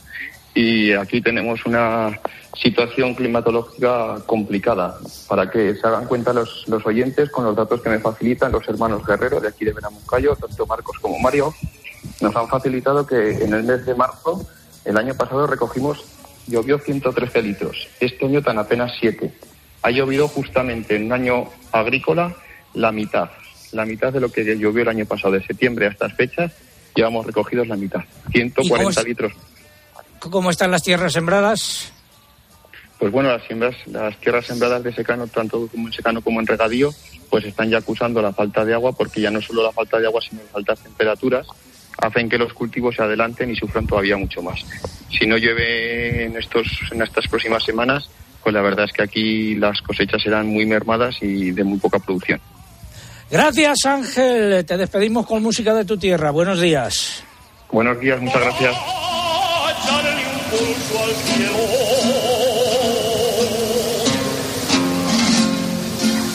y 0.55 0.93
aquí 0.93 1.21
tenemos 1.21 1.65
una 1.67 2.19
situación 2.61 3.15
climatológica 3.15 4.17
complicada. 4.27 4.99
Para 5.29 5.51
que 5.51 5.75
se 5.75 5.87
hagan 5.87 6.07
cuenta 6.07 6.33
los, 6.33 6.65
los 6.69 6.85
oyentes 6.85 7.31
con 7.31 7.45
los 7.45 7.55
datos 7.57 7.81
que 7.81 7.89
me 7.91 7.99
facilitan 8.01 8.53
los 8.53 8.67
hermanos 8.69 9.07
Guerrero 9.07 9.41
de 9.41 9.49
aquí 9.49 9.65
de 9.65 9.73
Benamuncayo, 9.73 10.35
tanto 10.37 10.67
Marcos 10.67 10.99
como 11.01 11.19
Mario, 11.19 11.55
nos 12.21 12.35
han 12.35 12.49
facilitado 12.49 13.07
que 13.07 13.45
en 13.45 13.55
el 13.55 13.63
mes 13.65 13.87
de 13.87 13.95
marzo, 13.95 14.47
el 14.85 14.97
año 14.97 15.15
pasado 15.15 15.47
recogimos, 15.47 16.05
llovió 16.47 16.79
113 16.79 17.43
litros, 17.43 17.89
este 18.01 18.27
año 18.27 18.43
tan 18.43 18.59
apenas 18.59 18.93
7. 19.01 19.33
Ha 19.83 19.91
llovido 19.91 20.29
justamente 20.29 20.97
en 20.97 21.07
un 21.07 21.13
año 21.13 21.45
agrícola 21.73 22.35
la 22.75 22.91
mitad, 22.93 23.31
la 23.73 23.85
mitad 23.87 24.13
de 24.13 24.21
lo 24.21 24.31
que 24.31 24.45
llovió 24.59 24.83
el 24.83 24.89
año 24.89 25.07
pasado, 25.07 25.35
de 25.35 25.47
septiembre 25.47 25.87
a 25.87 25.91
estas 25.91 26.13
fechas, 26.15 26.53
llevamos 26.95 27.25
recogidos 27.27 27.69
la 27.69 27.77
mitad, 27.77 28.01
140 28.33 29.01
es- 29.01 29.07
litros. 29.07 29.33
¿Cómo 30.21 30.51
están 30.51 30.71
las 30.71 30.83
tierras 30.83 31.13
sembradas? 31.13 31.93
Pues 32.99 33.11
bueno, 33.11 33.31
las 33.31 33.43
siembras, 33.45 33.75
las 33.87 34.17
tierras 34.19 34.45
sembradas 34.45 34.83
de 34.83 34.93
secano, 34.93 35.27
tanto 35.27 35.67
como 35.69 35.89
en 35.89 35.93
secano 35.93 36.21
como 36.21 36.41
en 36.41 36.47
regadío, 36.47 36.91
pues 37.31 37.45
están 37.47 37.71
ya 37.71 37.79
acusando 37.79 38.21
la 38.21 38.33
falta 38.33 38.65
de 38.65 38.75
agua, 38.75 38.93
porque 38.93 39.23
ya 39.23 39.31
no 39.31 39.41
solo 39.41 39.63
la 39.63 39.73
falta 39.73 39.99
de 39.99 40.07
agua, 40.07 40.21
sino 40.21 40.43
las 40.43 40.55
altas 40.55 40.81
temperaturas 40.81 41.47
hacen 41.99 42.29
que 42.29 42.39
los 42.39 42.53
cultivos 42.53 42.97
se 42.97 43.03
adelanten 43.03 43.51
y 43.51 43.57
sufran 43.57 43.87
todavía 43.87 44.17
mucho 44.17 44.43
más. 44.43 44.61
Si 45.11 45.27
no 45.27 45.37
llueve 45.37 46.25
en 46.25 46.37
estos, 46.37 46.67
en 46.93 47.03
estas 47.03 47.27
próximas 47.29 47.63
semanas, 47.65 48.09
pues 48.43 48.55
la 48.55 48.63
verdad 48.63 48.87
es 48.87 48.93
que 48.93 49.03
aquí 49.03 49.55
las 49.55 49.81
cosechas 49.83 50.23
serán 50.23 50.47
muy 50.47 50.67
mermadas 50.67 51.17
y 51.21 51.51
de 51.51 51.65
muy 51.65 51.79
poca 51.79 51.99
producción. 51.99 52.41
Gracias, 53.31 53.85
Ángel. 53.85 54.65
Te 54.65 54.77
despedimos 54.77 55.27
con 55.27 55.43
música 55.43 55.75
de 55.75 55.85
tu 55.85 55.97
tierra. 55.97 56.31
Buenos 56.31 56.61
días. 56.61 57.23
Buenos 57.71 58.01
días, 58.01 58.21
muchas 58.21 58.41
gracias. 58.41 58.75
Pulso 60.51 61.05
al 61.05 61.15
cielo. 61.15 61.59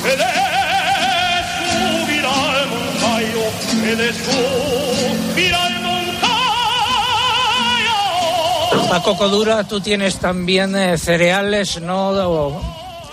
He 0.06 0.16
de 0.18 0.32
subir 1.58 2.26
al 2.26 2.68
moncayo, 2.70 3.44
he 3.84 3.96
de 3.96 4.10
subir 4.14 5.54
al 5.54 5.74
moncayo. 5.82 6.00
Paco 8.90 9.18
Codura, 9.18 9.64
tú 9.66 9.80
tienes 9.82 10.18
también 10.18 10.76
eh, 10.76 10.98
cereales, 10.98 11.82
¿no? 11.82 12.10
O- 12.10 12.62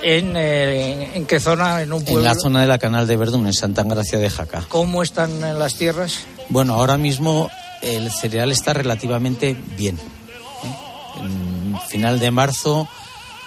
En, 0.05 0.37
eh, 0.37 1.13
¿En 1.15 1.27
qué 1.27 1.39
zona? 1.39 1.81
¿En 1.83 1.93
un 1.93 2.01
En 2.01 2.05
pueblo? 2.07 2.23
la 2.25 2.35
zona 2.35 2.61
de 2.63 2.67
la 2.67 2.79
Canal 2.79 3.07
de 3.07 3.17
Verdún, 3.17 3.47
en 3.47 3.53
Santa 3.53 3.85
Gracia 3.85 4.19
de 4.19 4.29
Jaca. 4.29 4.65
¿Cómo 4.69 5.03
están 5.05 5.31
en 5.45 5.59
las 5.61 5.75
tierras? 5.77 6.25
Bueno, 6.49 6.75
ahora 6.75 6.99
mismo 6.99 7.49
el 7.83 8.11
cereal 8.11 8.51
está 8.51 8.73
relativamente 8.73 9.57
bien. 9.77 9.99
Final 11.93 12.19
de 12.19 12.31
marzo 12.31 12.89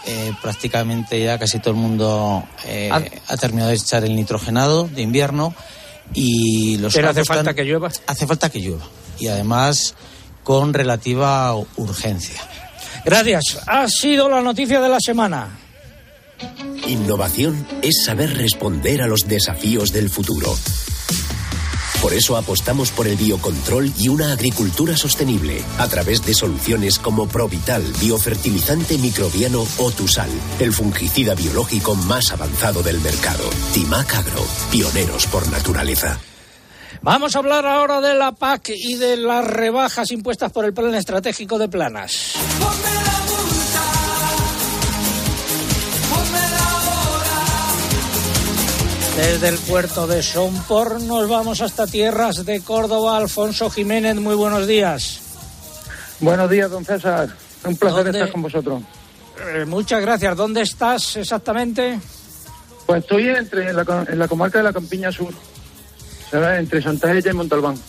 eh, 0.08 0.32
prácticamente 0.42 1.22
ya 1.24 1.38
casi 1.40 1.58
todo 1.60 1.72
el 1.74 1.80
mundo 1.80 2.44
eh, 2.66 2.90
Ah. 2.92 3.02
ha 3.28 3.38
terminado 3.38 3.70
de 3.72 3.75
echar 3.75 4.06
el 4.06 4.16
nitrogenado 4.16 4.88
de 4.88 5.02
invierno 5.02 5.54
y 6.14 6.78
los 6.78 6.94
Pero 6.94 7.10
hace 7.10 7.25
falta 7.25 7.42
están- 7.42 7.56
que 7.56 7.64
llueva. 7.64 7.90
Hace 8.06 8.28
falta 8.28 8.50
que 8.52 8.60
llueva 8.60 8.86
y 9.20 9.28
además 9.28 9.96
con 10.44 10.74
relativa 10.74 11.56
urgencia. 11.78 12.40
Gracias. 13.04 13.44
Ha 13.66 13.88
sido 13.88 14.30
la 14.30 14.42
noticia 14.42 14.80
de 14.80 14.90
la 14.90 15.00
semana. 15.00 15.48
Innovación 16.88 17.66
es 17.82 18.04
saber 18.06 18.38
responder 18.38 19.02
a 19.02 19.08
los 19.08 19.28
desafíos 19.28 19.92
del 19.92 20.10
futuro. 20.10 20.56
Por 22.02 22.14
eso 22.14 22.38
apostamos 22.38 22.92
por 22.92 23.08
el 23.08 23.16
biocontrol 23.16 23.92
y 23.98 24.10
una 24.10 24.32
agricultura 24.32 24.96
sostenible 24.96 25.64
a 25.80 25.88
través 25.88 26.25
de 26.25 26.34
soluciones 26.34 27.00
como 27.00 27.28
Provital, 27.28 27.84
biofertilizante 28.00 28.98
microbiano 28.98 29.66
o 29.80 29.92
Tusal, 29.92 30.30
el 30.60 30.72
fungicida 30.74 31.36
biológico 31.36 31.96
más 31.96 32.32
avanzado 32.32 32.84
del 32.84 33.00
mercado. 33.02 33.44
Timac 33.74 34.14
Agro, 34.14 34.46
pioneros 34.72 35.25
por 35.28 35.48
naturaleza. 35.50 36.20
Vamos 37.02 37.36
a 37.36 37.40
hablar 37.40 37.68
ahora 37.68 38.02
de 38.02 38.16
la 38.16 38.32
PAC 38.32 38.72
y 38.75 38.96
de 38.96 39.18
las 39.18 39.46
rebajas 39.46 40.12
impuestas 40.12 40.52
por 40.52 40.66
el 40.66 40.74
Plan 40.74 40.96
Estratégico 40.96 41.60
de 41.60 41.70
Planas. 41.70 42.34
Desde 49.17 49.48
el 49.48 49.57
puerto 49.60 50.07
de 50.07 50.22
Sompor 50.22 51.01
nos 51.01 51.30
vamos 51.30 51.62
hasta 51.62 51.88
tierras 51.88 52.45
de 52.45 52.62
Córdoba. 52.62 53.17
Alfonso 53.17 53.69
Jiménez, 53.69 54.15
muy 54.17 54.36
buenos 54.36 54.67
días. 54.67 55.21
Buenos 56.19 56.49
días, 56.49 56.69
don 56.69 56.84
César. 56.84 57.30
Un 57.65 57.78
placer 57.78 58.04
¿Dónde? 58.06 58.19
estar 58.19 58.32
con 58.32 58.41
vosotros. 58.41 58.82
Eh, 59.54 59.65
muchas 59.65 60.01
gracias. 60.01 60.36
¿Dónde 60.36 60.62
estás 60.62 61.15
exactamente? 61.15 61.99
Pues 62.86 63.01
estoy 63.04 63.30
entre 63.30 63.73
la, 63.73 64.06
en 64.08 64.19
la 64.19 64.28
comarca 64.28 64.60
de 64.60 64.65
la 64.65 64.73
Campiña 64.73 65.12
Sur, 65.12 65.34
¿sabes? 66.30 66.60
entre 66.60 66.82
Santa 66.82 67.12
Ella 67.13 67.32
y 67.32 67.34
Montalbán. 67.34 67.80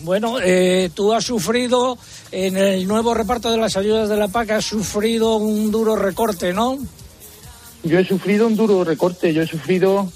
Bueno, 0.00 0.38
eh, 0.42 0.90
tú 0.94 1.12
has 1.14 1.24
sufrido 1.24 1.96
en 2.30 2.56
el 2.56 2.86
nuevo 2.86 3.14
reparto 3.14 3.50
de 3.50 3.56
las 3.56 3.76
ayudas 3.76 4.08
de 4.08 4.16
la 4.16 4.28
PAC, 4.28 4.50
has 4.50 4.64
sufrido 4.64 5.36
un 5.36 5.70
duro 5.70 5.96
recorte, 5.96 6.52
¿no? 6.52 6.78
Yo 7.82 7.98
he 7.98 8.04
sufrido 8.04 8.46
un 8.46 8.56
duro 8.56 8.84
recorte. 8.84 9.32
Yo 9.32 9.42
he 9.42 9.46
sufrido. 9.46 10.10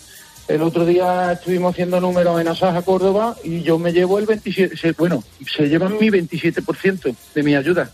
El 0.48 0.62
otro 0.62 0.86
día 0.86 1.32
estuvimos 1.32 1.72
haciendo 1.74 2.00
números 2.00 2.40
en 2.40 2.48
Asaja, 2.48 2.80
Córdoba, 2.82 3.36
y 3.44 3.62
yo 3.62 3.78
me 3.78 3.92
llevo 3.92 4.18
el 4.18 4.24
27. 4.26 4.76
se- 4.76 4.92
Bueno, 4.92 5.22
se 5.54 5.68
llevan 5.68 5.98
mi 5.98 6.08
27% 6.10 7.14
de 7.34 7.42
mi 7.42 7.54
ayuda. 7.54 7.90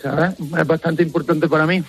¿Sabes? 0.00 0.34
Es 0.38 0.66
bastante 0.66 1.02
importante 1.02 1.48
para 1.48 1.66
mí. 1.66 1.82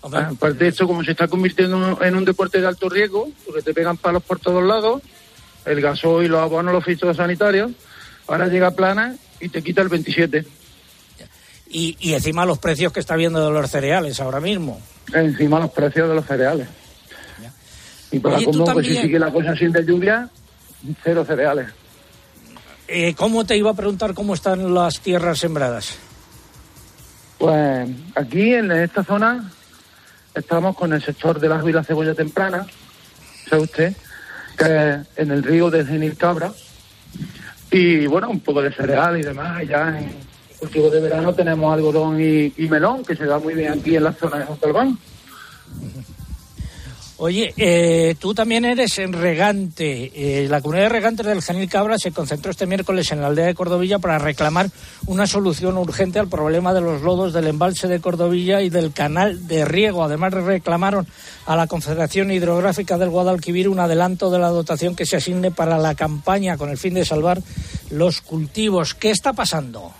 Hombre, 0.00 0.20
Aparte 0.22 0.64
de 0.64 0.68
esto, 0.70 0.86
como 0.86 1.04
se 1.04 1.12
está 1.12 1.28
convirtiendo 1.28 2.02
en 2.02 2.16
un 2.16 2.24
deporte 2.24 2.60
de 2.60 2.66
alto 2.66 2.88
riesgo, 2.88 3.30
porque 3.46 3.62
te 3.62 3.74
pegan 3.74 3.96
palos 3.98 4.22
por 4.22 4.40
todos 4.40 4.64
lados, 4.64 5.02
el 5.66 5.80
gasoil, 5.80 6.28
los 6.30 6.40
abonos, 6.40 6.72
los 6.72 6.84
fitosanitarios, 6.84 7.70
ahora 8.26 8.48
llega 8.48 8.72
Plana 8.72 9.14
y 9.38 9.48
te 9.50 9.62
quita 9.62 9.82
el 9.82 9.88
27. 9.88 10.44
y, 11.68 11.96
y 12.00 12.14
encima 12.14 12.44
los 12.46 12.58
precios 12.58 12.92
que 12.92 13.00
está 13.00 13.16
viendo 13.16 13.44
de 13.44 13.50
los 13.52 13.70
cereales 13.70 14.18
ahora 14.20 14.40
mismo. 14.40 14.80
Encima 15.12 15.60
los 15.60 15.70
precios 15.70 16.08
de 16.08 16.14
los 16.16 16.26
cereales. 16.26 16.66
Y 18.12 18.18
para 18.20 18.36
Oye, 18.36 18.44
como 18.44 18.64
pues 18.66 18.86
si 18.86 18.96
sigue 18.96 19.18
la 19.18 19.32
cosa 19.32 19.56
sin 19.56 19.72
de 19.72 19.84
lluvia, 19.84 20.28
cero 21.02 21.24
cereales. 21.26 21.68
Eh, 22.86 23.14
¿Cómo 23.14 23.44
te 23.44 23.56
iba 23.56 23.70
a 23.70 23.74
preguntar 23.74 24.12
cómo 24.12 24.34
están 24.34 24.74
las 24.74 25.00
tierras 25.00 25.38
sembradas? 25.38 25.98
Pues 27.38 27.88
aquí 28.14 28.54
en 28.54 28.70
esta 28.70 29.02
zona 29.02 29.50
estamos 30.34 30.76
con 30.76 30.92
el 30.92 31.02
sector 31.02 31.40
del 31.40 31.52
ajo 31.52 31.68
y 31.68 31.72
la 31.72 31.82
cebolla 31.82 32.14
temprana, 32.14 32.66
sabe 33.48 33.62
usted, 33.62 33.96
que 34.58 34.90
es 34.90 34.98
en 35.16 35.30
el 35.30 35.42
río 35.42 35.70
de 35.70 35.84
Genil 35.84 36.16
Cabra. 36.16 36.52
Y 37.70 38.06
bueno, 38.06 38.28
un 38.28 38.40
poco 38.40 38.60
de 38.60 38.72
cereal 38.72 39.18
y 39.18 39.22
demás. 39.22 39.66
Ya 39.66 39.98
en 39.98 40.14
cultivo 40.58 40.90
de 40.90 41.00
verano 41.00 41.34
tenemos 41.34 41.72
algodón 41.72 42.20
y, 42.20 42.52
y 42.56 42.68
melón, 42.68 43.02
que 43.04 43.16
se 43.16 43.24
da 43.24 43.38
muy 43.38 43.54
bien 43.54 43.72
aquí 43.72 43.96
en 43.96 44.04
la 44.04 44.12
zona 44.12 44.38
de 44.40 44.44
Montalbán. 44.44 44.98
Oye, 47.24 47.54
eh, 47.56 48.16
tú 48.18 48.34
también 48.34 48.64
eres 48.64 48.98
en 48.98 49.12
regante. 49.12 50.10
Eh, 50.12 50.48
la 50.48 50.60
comunidad 50.60 50.86
de 50.86 50.88
regantes 50.88 51.24
del 51.24 51.40
Genil 51.40 51.68
Cabra 51.68 51.96
se 51.96 52.10
concentró 52.10 52.50
este 52.50 52.66
miércoles 52.66 53.12
en 53.12 53.20
la 53.20 53.28
aldea 53.28 53.46
de 53.46 53.54
Cordovilla 53.54 54.00
para 54.00 54.18
reclamar 54.18 54.70
una 55.06 55.28
solución 55.28 55.78
urgente 55.78 56.18
al 56.18 56.26
problema 56.26 56.74
de 56.74 56.80
los 56.80 57.02
lodos 57.02 57.32
del 57.32 57.46
embalse 57.46 57.86
de 57.86 58.00
Cordovilla 58.00 58.60
y 58.60 58.70
del 58.70 58.92
canal 58.92 59.46
de 59.46 59.64
riego. 59.64 60.02
Además, 60.02 60.32
reclamaron 60.32 61.06
a 61.46 61.54
la 61.54 61.68
Confederación 61.68 62.32
Hidrográfica 62.32 62.98
del 62.98 63.10
Guadalquivir 63.10 63.68
un 63.68 63.78
adelanto 63.78 64.28
de 64.28 64.40
la 64.40 64.48
dotación 64.48 64.96
que 64.96 65.06
se 65.06 65.18
asigne 65.18 65.52
para 65.52 65.78
la 65.78 65.94
campaña 65.94 66.56
con 66.56 66.70
el 66.70 66.76
fin 66.76 66.94
de 66.94 67.04
salvar 67.04 67.38
los 67.92 68.20
cultivos. 68.20 68.94
¿Qué 68.94 69.12
está 69.12 69.32
pasando? 69.32 69.92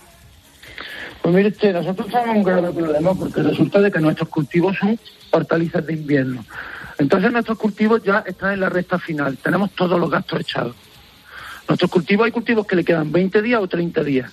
Pues 1.23 1.33
mire 1.33 1.73
nosotros 1.73 2.09
tenemos 2.09 2.39
un 2.39 2.43
grave 2.43 2.73
problema 2.73 3.15
porque 3.15 3.45
resulta 3.45 3.81
de 3.81 3.93
que 3.93 4.01
nuestros 4.01 4.29
cultivos 4.29 4.77
son 4.77 4.99
hortalizas 5.31 5.87
de 5.87 5.93
invierno. 5.93 6.45
Entonces 6.99 7.33
nuestros 7.33 7.59
cultivos 7.59 8.03
ya 8.03 8.23
están 8.27 8.53
en 8.53 8.61
la 8.61 8.69
recta 8.69 8.99
final, 8.99 9.37
tenemos 9.39 9.71
todos 9.73 9.99
los 9.99 10.11
gastos 10.11 10.41
echados. 10.41 10.75
Nuestros 11.69 11.91
cultivos 11.91 12.27
hay 12.27 12.33
cultivos 12.33 12.67
que 12.67 12.77
le 12.77 12.85
quedan 12.85 13.11
20 13.13 13.41
días 13.43 13.61
o 13.63 13.69
30 13.69 14.03
días. 14.05 14.31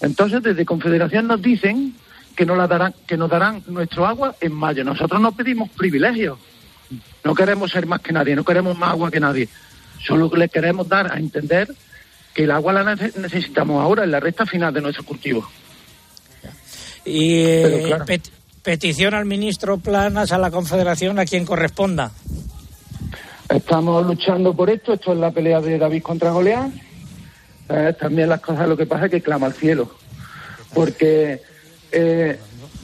Entonces 0.00 0.42
desde 0.42 0.64
Confederación 0.64 1.26
nos 1.26 1.42
dicen 1.42 1.94
que 2.36 2.46
nos, 2.46 2.56
la 2.56 2.66
darán, 2.66 2.94
que 3.06 3.16
nos 3.16 3.28
darán 3.28 3.62
nuestro 3.66 4.06
agua 4.06 4.34
en 4.40 4.52
mayo. 4.52 4.82
Nosotros 4.84 5.20
no 5.20 5.32
pedimos 5.32 5.68
privilegios, 5.70 6.38
no 7.22 7.34
queremos 7.34 7.70
ser 7.70 7.86
más 7.86 8.00
que 8.00 8.12
nadie, 8.12 8.34
no 8.34 8.44
queremos 8.44 8.78
más 8.78 8.90
agua 8.90 9.10
que 9.10 9.20
nadie. 9.20 9.48
Solo 10.06 10.30
le 10.34 10.48
queremos 10.48 10.88
dar 10.88 11.12
a 11.12 11.18
entender 11.18 11.68
que 12.32 12.44
el 12.44 12.50
agua 12.52 12.72
la 12.72 12.84
nece- 12.84 13.14
necesitamos 13.16 13.82
ahora 13.82 14.04
en 14.04 14.10
la 14.12 14.20
recta 14.20 14.46
final 14.46 14.72
de 14.72 14.80
nuestros 14.80 15.04
cultivos. 15.04 15.44
Y 17.04 17.34
eh, 17.42 17.60
Pero 17.64 17.86
claro. 17.86 18.04
Pet- 18.62 18.80
petición 18.80 19.14
al 19.14 19.24
ministro 19.26 19.78
Planas, 19.78 20.32
a 20.32 20.38
la 20.38 20.50
Confederación, 20.50 21.18
a 21.18 21.24
quien 21.24 21.44
corresponda. 21.44 22.10
Estamos 23.48 24.06
luchando 24.06 24.54
por 24.54 24.70
esto, 24.70 24.92
esto 24.92 25.12
es 25.12 25.18
la 25.18 25.30
pelea 25.32 25.60
de 25.60 25.78
David 25.78 26.02
contra 26.02 26.30
Goliat. 26.30 26.70
Eh, 27.68 27.94
también 27.98 28.28
las 28.28 28.40
cosas, 28.40 28.68
lo 28.68 28.76
que 28.76 28.86
pasa 28.86 29.06
es 29.06 29.10
que 29.10 29.20
clama 29.20 29.46
al 29.46 29.54
cielo. 29.54 29.90
Porque 30.72 31.42
eh, 31.90 32.38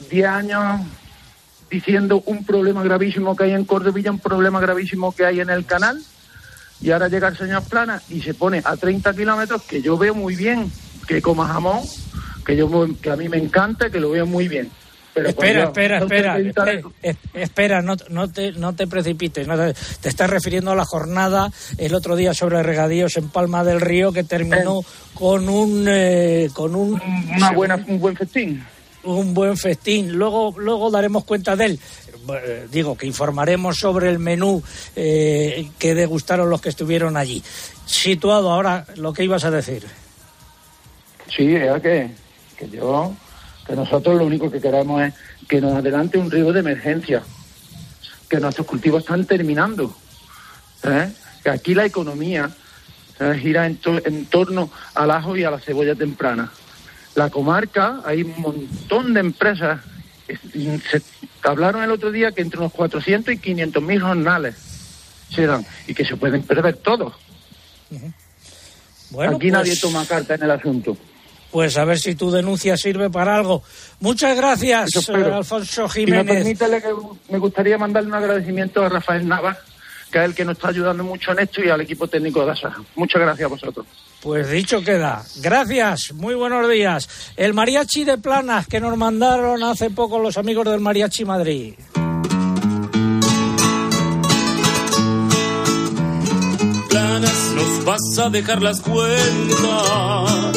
10 0.09 0.27
años 0.27 0.81
diciendo 1.69 2.21
un 2.25 2.45
problema 2.45 2.83
gravísimo 2.83 3.35
que 3.35 3.45
hay 3.45 3.51
en 3.51 3.65
Cordovilla, 3.65 4.11
un 4.11 4.19
problema 4.19 4.59
gravísimo 4.59 5.13
que 5.13 5.25
hay 5.25 5.39
en 5.41 5.49
el 5.49 5.65
canal, 5.65 6.01
y 6.81 6.91
ahora 6.91 7.07
llega 7.07 7.27
el 7.29 7.37
señor 7.37 7.63
Plana 7.63 8.01
y 8.09 8.21
se 8.21 8.33
pone 8.33 8.61
a 8.63 8.75
30 8.77 9.13
kilómetros, 9.13 9.63
que 9.63 9.81
yo 9.81 9.97
veo 9.97 10.13
muy 10.15 10.35
bien 10.35 10.71
que 11.07 11.21
coma 11.21 11.47
jamón, 11.47 11.79
que, 12.45 12.55
yo, 12.57 12.69
que 13.01 13.09
a 13.09 13.15
mí 13.15 13.29
me 13.29 13.37
encanta, 13.37 13.89
que 13.89 13.99
lo 13.99 14.11
veo 14.11 14.25
muy 14.25 14.47
bien. 14.49 14.69
Pero 15.17 15.29
Espera, 15.29 15.63
espera, 15.63 15.97
espera, 15.99 16.37
espera, 16.39 16.81
es- 17.01 17.17
espera, 17.33 17.81
no, 17.81 17.95
no 18.09 18.31
te, 18.31 18.51
no 18.53 18.73
te 18.75 18.85
precipites. 18.87 19.47
no 19.47 19.57
te, 19.57 19.73
te 20.01 20.09
estás 20.09 20.29
refiriendo 20.29 20.71
a 20.71 20.75
la 20.75 20.85
jornada 20.85 21.51
el 21.77 21.95
otro 21.95 22.15
día 22.15 22.33
sobre 22.33 22.61
regadíos 22.61 23.17
en 23.17 23.29
Palma 23.29 23.63
del 23.63 23.81
Río 23.81 24.11
que 24.11 24.23
terminó 24.23 24.81
con 25.13 25.49
un 25.49 25.85
eh, 25.89 26.49
con 26.53 26.75
un 26.75 27.01
Una 27.35 27.51
buena, 27.51 27.83
un 27.87 27.99
buen 27.99 28.15
festín. 28.15 28.63
un 29.03 29.33
buen 29.33 29.57
festín. 29.57 30.11
Luego, 30.13 30.53
luego 30.57 30.91
daremos 30.91 31.23
cuenta 31.23 31.55
de 31.55 31.65
él. 31.65 31.79
Eh, 32.45 32.67
Digo 32.71 32.95
que 32.97 33.07
informaremos 33.07 33.77
sobre 33.77 34.09
el 34.09 34.19
menú 34.19 34.61
eh, 34.95 35.69
que 35.79 35.95
degustaron 35.95 36.49
los 36.49 36.61
que 36.61 36.69
estuvieron 36.69 37.17
allí. 37.17 37.41
Situado 37.85 38.51
ahora 38.51 38.85
lo 38.97 39.13
que 39.13 39.23
ibas 39.23 39.45
a 39.45 39.51
decir. 39.51 39.83
Sí, 41.29 41.47
que, 41.81 42.09
que 42.57 42.69
yo, 42.69 43.13
que 43.67 43.75
nosotros 43.75 44.15
lo 44.17 44.25
único 44.25 44.49
que 44.49 44.61
queremos 44.61 45.01
es 45.01 45.13
que 45.47 45.59
nos 45.61 45.73
adelante 45.75 46.17
un 46.17 46.31
riego 46.31 46.53
de 46.53 46.61
emergencia, 46.61 47.21
que 48.29 48.39
nuestros 48.39 48.65
cultivos 48.65 49.01
están 49.03 49.25
terminando, 49.25 49.95
¿eh? 50.83 51.11
que 51.43 51.49
aquí 51.49 51.73
la 51.75 51.85
economía 51.85 52.49
¿eh? 53.19 53.37
gira 53.41 53.65
en, 53.65 53.77
to- 53.77 54.05
en 54.05 54.25
torno 54.25 54.69
al 54.95 55.11
ajo 55.11 55.35
y 55.35 55.43
a 55.43 55.51
la 55.51 55.59
cebolla 55.59 55.95
temprana. 55.95 56.49
La 57.15 57.29
comarca, 57.29 58.01
hay 58.05 58.21
un 58.23 58.39
montón 58.41 59.13
de 59.13 59.19
empresas, 59.19 59.81
es- 60.27 60.39
se 60.51 61.01
hablaron 61.43 61.83
el 61.83 61.91
otro 61.91 62.11
día 62.11 62.31
que 62.31 62.41
entre 62.41 62.59
unos 62.59 62.71
400 62.73 63.33
y 63.33 63.37
500 63.37 63.83
mil 63.83 64.01
jornales 64.01 64.55
se 65.33 65.45
dan 65.45 65.65
y 65.87 65.93
que 65.93 66.05
se 66.05 66.15
pueden 66.15 66.43
perder 66.43 66.77
todos. 66.77 67.13
Bueno, 69.09 69.35
aquí 69.37 69.51
nadie 69.51 69.71
pues- 69.71 69.81
toma 69.81 70.05
carta 70.05 70.35
en 70.35 70.43
el 70.43 70.51
asunto. 70.51 70.97
Pues 71.51 71.77
a 71.77 71.85
ver 71.85 71.97
si 71.99 72.15
tu 72.15 72.29
denuncia 72.31 72.77
sirve 72.77 73.09
para 73.09 73.35
algo. 73.35 73.63
Muchas 73.99 74.35
gracias, 74.35 74.89
eh, 75.09 75.13
Alfonso 75.33 75.87
Si 75.89 76.05
me 76.05 76.21
Jiménez. 76.23 76.59
le- 76.59 76.83
me 77.29 77.37
gustaría 77.39 77.77
mandarle 77.77 78.09
un 78.09 78.15
agradecimiento 78.15 78.83
a 78.83 78.89
Rafael 78.89 79.27
Navas, 79.27 79.57
que 80.11 80.19
es 80.19 80.25
el 80.25 80.35
que 80.35 80.45
nos 80.45 80.57
está 80.57 80.69
ayudando 80.69 81.03
mucho 81.03 81.31
en 81.31 81.39
esto, 81.39 81.63
y 81.63 81.69
al 81.69 81.81
equipo 81.81 82.07
técnico 82.07 82.45
de 82.45 82.51
ASA. 82.51 82.73
Muchas 82.95 83.21
gracias 83.21 83.45
a 83.45 83.49
vosotros. 83.49 83.85
Pues 84.21 84.49
dicho 84.49 84.81
queda. 84.83 85.23
Gracias, 85.37 86.11
muy 86.13 86.35
buenos 86.35 86.69
días. 86.69 87.07
El 87.37 87.53
mariachi 87.53 88.03
de 88.03 88.17
Planas 88.17 88.67
que 88.67 88.79
nos 88.79 88.97
mandaron 88.97 89.63
hace 89.63 89.89
poco 89.89 90.19
los 90.19 90.37
amigos 90.37 90.65
del 90.65 90.79
Mariachi 90.81 91.23
Madrid. 91.23 91.75
Planas, 96.89 97.51
nos 97.55 97.85
vas 97.85 98.17
a 98.19 98.29
dejar 98.29 98.61
las 98.61 98.79
cuentas. 98.81 100.56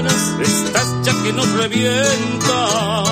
Planas, 0.00 0.32
estás 0.40 0.88
ya 1.02 1.12
que 1.22 1.30
nos 1.34 1.46
revienta. 1.50 3.04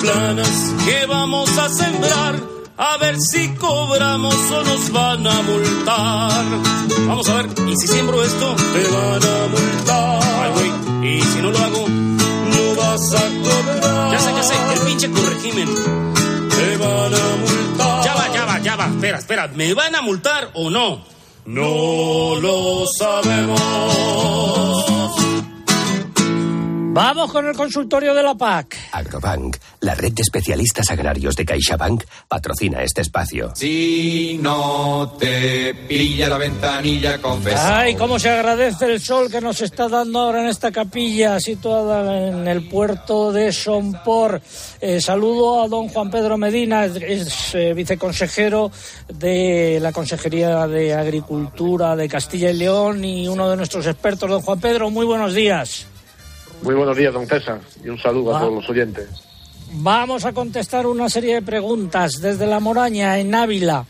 Planas, 0.00 0.72
que 0.86 1.04
vamos 1.04 1.58
a 1.58 1.68
sembrar? 1.68 2.40
A 2.78 2.96
ver 2.96 3.20
si 3.20 3.54
cobramos 3.56 4.34
o 4.34 4.64
nos 4.64 4.90
van 4.92 5.26
a 5.26 5.42
multar. 5.42 6.42
Vamos 7.06 7.28
a 7.28 7.34
ver, 7.34 7.50
¿y 7.68 7.76
si 7.76 7.86
siembro 7.86 8.24
esto? 8.24 8.56
Te 8.56 8.88
van 8.88 9.22
a 9.22 9.46
multar. 9.50 10.22
Ay, 10.42 10.52
güey, 10.54 10.72
y 11.18 11.20
si 11.20 11.42
no 11.42 11.50
lo 11.50 11.58
hago, 11.58 11.86
no 11.88 12.76
vas 12.76 13.14
a 13.14 13.28
cobrar. 13.42 14.12
Ya 14.12 14.18
sé, 14.18 14.32
ya 14.32 14.42
sé, 14.42 14.54
el 14.72 14.80
pinche 14.86 15.10
corregimen. 15.10 15.68
Te 16.48 16.78
van 16.78 17.14
a 17.14 17.36
multar. 17.42 18.04
Ya 18.06 18.14
va, 18.14 18.32
ya 18.32 18.46
va, 18.46 18.58
ya 18.58 18.76
va. 18.76 18.86
Espera, 18.86 19.18
espera, 19.18 19.48
¿me 19.48 19.74
van 19.74 19.94
a 19.96 20.00
multar 20.00 20.50
o 20.54 20.70
no? 20.70 21.04
No 21.44 22.36
lo 22.40 22.86
sabemos. 22.86 24.91
Vamos 26.94 27.32
con 27.32 27.46
el 27.46 27.56
consultorio 27.56 28.12
de 28.12 28.22
la 28.22 28.34
PAC. 28.34 28.76
Agrobank, 28.92 29.56
la 29.80 29.94
red 29.94 30.12
de 30.12 30.20
especialistas 30.20 30.90
agrarios 30.90 31.34
de 31.34 31.46
CaixaBank, 31.46 32.04
patrocina 32.28 32.82
este 32.82 33.00
espacio. 33.00 33.50
Si 33.54 34.38
no 34.42 35.16
te 35.18 35.72
pilla 35.88 36.28
la 36.28 36.36
ventanilla, 36.36 37.18
confesa. 37.18 37.78
Ay, 37.78 37.94
cómo 37.94 38.18
se 38.18 38.28
agradece 38.28 38.92
el 38.92 39.00
sol 39.00 39.30
que 39.30 39.40
nos 39.40 39.62
está 39.62 39.88
dando 39.88 40.18
ahora 40.18 40.42
en 40.42 40.48
esta 40.48 40.70
capilla 40.70 41.40
situada 41.40 42.28
en 42.28 42.46
el 42.46 42.68
puerto 42.68 43.32
de 43.32 43.52
Sompor. 43.52 44.42
Eh, 44.78 45.00
saludo 45.00 45.62
a 45.62 45.68
don 45.68 45.88
Juan 45.88 46.10
Pedro 46.10 46.36
Medina, 46.36 46.84
es, 46.84 47.54
eh, 47.54 47.72
viceconsejero 47.72 48.70
de 49.08 49.78
la 49.80 49.92
Consejería 49.92 50.66
de 50.66 50.92
Agricultura 50.92 51.96
de 51.96 52.06
Castilla 52.06 52.50
y 52.50 52.58
León 52.58 53.02
y 53.02 53.28
uno 53.28 53.48
de 53.48 53.56
nuestros 53.56 53.86
expertos. 53.86 54.28
Don 54.28 54.42
Juan 54.42 54.60
Pedro, 54.60 54.90
muy 54.90 55.06
buenos 55.06 55.32
días. 55.32 55.86
Muy 56.62 56.74
buenos 56.76 56.96
días, 56.96 57.12
don 57.12 57.26
César, 57.26 57.60
y 57.84 57.88
un 57.88 57.98
saludo 57.98 58.36
a 58.36 58.40
todos 58.40 58.54
los 58.54 58.70
oyentes. 58.70 59.08
Vamos 59.74 60.24
a 60.24 60.32
contestar 60.32 60.86
una 60.86 61.08
serie 61.08 61.34
de 61.34 61.42
preguntas 61.42 62.20
desde 62.20 62.46
la 62.46 62.60
Moraña, 62.60 63.18
en 63.18 63.34
Ávila. 63.34 63.84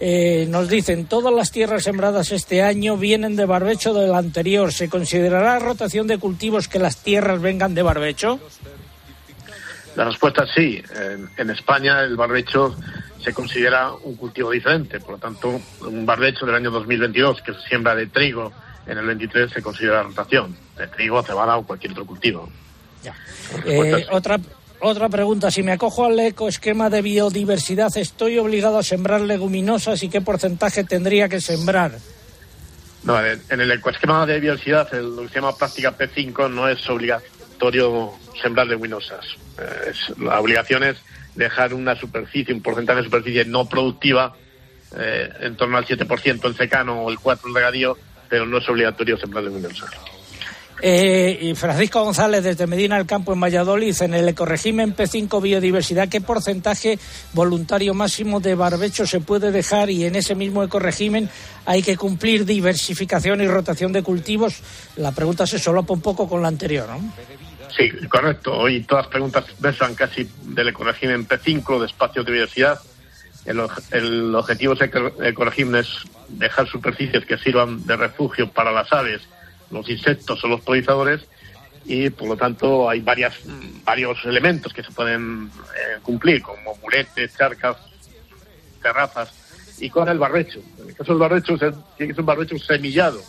Eh, 0.00 0.46
nos 0.48 0.68
dicen, 0.68 1.06
todas 1.06 1.32
las 1.32 1.50
tierras 1.52 1.84
sembradas 1.84 2.32
este 2.32 2.62
año 2.62 2.96
vienen 2.96 3.34
de 3.36 3.46
barbecho 3.46 3.94
del 3.94 4.14
anterior. 4.14 4.72
¿Se 4.72 4.90
considerará 4.90 5.58
rotación 5.58 6.06
de 6.06 6.18
cultivos 6.18 6.68
que 6.68 6.78
las 6.78 6.98
tierras 6.98 7.40
vengan 7.40 7.74
de 7.74 7.82
barbecho? 7.82 8.40
La 9.96 10.04
respuesta 10.04 10.44
es 10.44 10.50
sí. 10.54 10.82
En, 11.00 11.30
en 11.36 11.50
España 11.50 12.02
el 12.02 12.16
barbecho 12.16 12.76
se 13.22 13.32
considera 13.32 13.92
un 13.92 14.16
cultivo 14.16 14.50
diferente, 14.50 15.00
por 15.00 15.12
lo 15.12 15.18
tanto, 15.18 15.60
un 15.80 16.04
barbecho 16.04 16.44
del 16.44 16.56
año 16.56 16.70
2022 16.70 17.42
que 17.42 17.54
se 17.54 17.60
siembra 17.68 17.94
de 17.94 18.06
trigo 18.08 18.52
en 18.88 18.98
el 18.98 19.06
23 19.06 19.50
se 19.52 19.62
considera 19.62 20.02
rotación, 20.02 20.56
de 20.76 20.86
trigo, 20.88 21.22
cebada 21.22 21.56
o 21.56 21.66
cualquier 21.66 21.92
otro 21.92 22.06
cultivo. 22.06 22.48
Eh, 23.64 24.06
otra, 24.10 24.38
otra 24.80 25.08
pregunta, 25.08 25.50
si 25.50 25.62
me 25.62 25.72
acojo 25.72 26.04
al 26.06 26.18
ecoesquema 26.20 26.90
de 26.90 27.02
biodiversidad, 27.02 27.96
¿estoy 27.96 28.38
obligado 28.38 28.78
a 28.78 28.82
sembrar 28.82 29.20
leguminosas 29.22 30.02
y 30.02 30.08
qué 30.08 30.20
porcentaje 30.20 30.84
tendría 30.84 31.28
que 31.28 31.40
sembrar? 31.40 31.92
No, 33.04 33.24
en 33.24 33.40
en 33.48 33.60
el 33.60 33.70
ecoesquema 33.72 34.26
de 34.26 34.40
biodiversidad, 34.40 34.92
el, 34.94 35.14
lo 35.16 35.22
que 35.22 35.28
se 35.28 35.34
llama 35.36 35.56
práctica 35.56 35.96
P5, 35.96 36.50
no 36.50 36.68
es 36.68 36.86
obligatorio 36.90 38.12
sembrar 38.42 38.66
leguminosas. 38.66 39.24
Eh, 39.58 39.90
es- 39.92 40.18
la 40.18 40.40
obligación 40.40 40.82
es 40.84 40.96
dejar 41.34 41.72
una 41.74 41.94
superficie, 41.96 42.52
un 42.54 42.62
porcentaje 42.62 42.98
de 42.98 43.04
superficie 43.04 43.44
no 43.44 43.66
productiva, 43.68 44.34
eh, 44.96 45.28
en 45.40 45.56
torno 45.56 45.76
al 45.76 45.86
7% 45.86 46.48
en 46.48 46.54
secano 46.56 47.02
o 47.02 47.10
el 47.10 47.18
4% 47.18 47.48
en 47.48 47.54
regadío, 47.54 47.96
pero 48.28 48.46
no 48.46 48.58
es 48.58 48.68
obligatorio 48.68 49.16
sembrar 49.16 49.44
leguminosas. 49.44 49.90
Eh, 50.80 51.38
y 51.42 51.54
Francisco 51.54 52.04
González, 52.04 52.44
desde 52.44 52.66
Medina 52.68 52.96
del 52.96 53.06
Campo, 53.06 53.32
en 53.32 53.40
Valladolid, 53.40 54.00
en 54.00 54.14
el 54.14 54.28
ecoregimen 54.28 54.94
P5 54.94 55.42
Biodiversidad, 55.42 56.08
¿qué 56.08 56.20
porcentaje 56.20 56.98
voluntario 57.32 57.94
máximo 57.94 58.38
de 58.38 58.54
barbecho 58.54 59.04
se 59.04 59.20
puede 59.20 59.50
dejar? 59.50 59.90
Y 59.90 60.04
en 60.04 60.14
ese 60.14 60.36
mismo 60.36 60.62
ecoregimen 60.62 61.28
hay 61.66 61.82
que 61.82 61.96
cumplir 61.96 62.44
diversificación 62.44 63.40
y 63.40 63.48
rotación 63.48 63.92
de 63.92 64.04
cultivos. 64.04 64.60
La 64.96 65.10
pregunta 65.10 65.46
se 65.46 65.58
solapa 65.58 65.92
un 65.92 66.00
poco 66.00 66.28
con 66.28 66.42
la 66.42 66.48
anterior, 66.48 66.88
¿no? 66.88 67.12
Sí, 67.76 67.90
correcto. 68.08 68.56
Hoy 68.56 68.82
todas 68.82 69.06
las 69.06 69.10
preguntas 69.10 69.44
versan 69.58 69.94
casi 69.94 70.28
del 70.44 70.68
ecoregimen 70.68 71.26
P5, 71.26 71.80
de 71.80 71.86
espacios 71.86 72.24
de 72.24 72.32
biodiversidad. 72.32 72.80
El, 73.48 73.62
el 73.92 74.34
objetivo 74.34 74.74
de 74.74 74.84
ese 74.86 75.28
ecoregimen 75.28 75.76
es 75.80 75.88
dejar 76.28 76.68
superficies 76.68 77.24
que 77.24 77.38
sirvan 77.38 77.84
de 77.86 77.96
refugio 77.96 78.50
para 78.50 78.70
las 78.70 78.92
aves, 78.92 79.22
los 79.70 79.88
insectos 79.88 80.42
o 80.44 80.48
los 80.48 80.60
polinizadores 80.60 81.22
y 81.86 82.10
por 82.10 82.28
lo 82.28 82.36
tanto 82.36 82.90
hay 82.90 83.00
varias, 83.00 83.34
varios 83.84 84.22
elementos 84.26 84.72
que 84.74 84.82
se 84.82 84.92
pueden 84.92 85.50
eh, 85.74 85.98
cumplir, 86.02 86.42
como 86.42 86.76
muletes, 86.82 87.34
charcas, 87.36 87.76
terrazas 88.82 89.30
y 89.78 89.88
con 89.90 90.08
el 90.08 90.18
barbecho. 90.18 90.60
En 90.82 90.88
el 90.90 90.94
caso 90.94 91.12
del 91.12 91.20
barbecho 91.20 91.56
se- 91.56 91.72
tiene 91.96 92.08
que 92.08 92.14
ser 92.14 92.20
un 92.20 92.26
barbecho 92.26 92.58
semillado, 92.58 93.20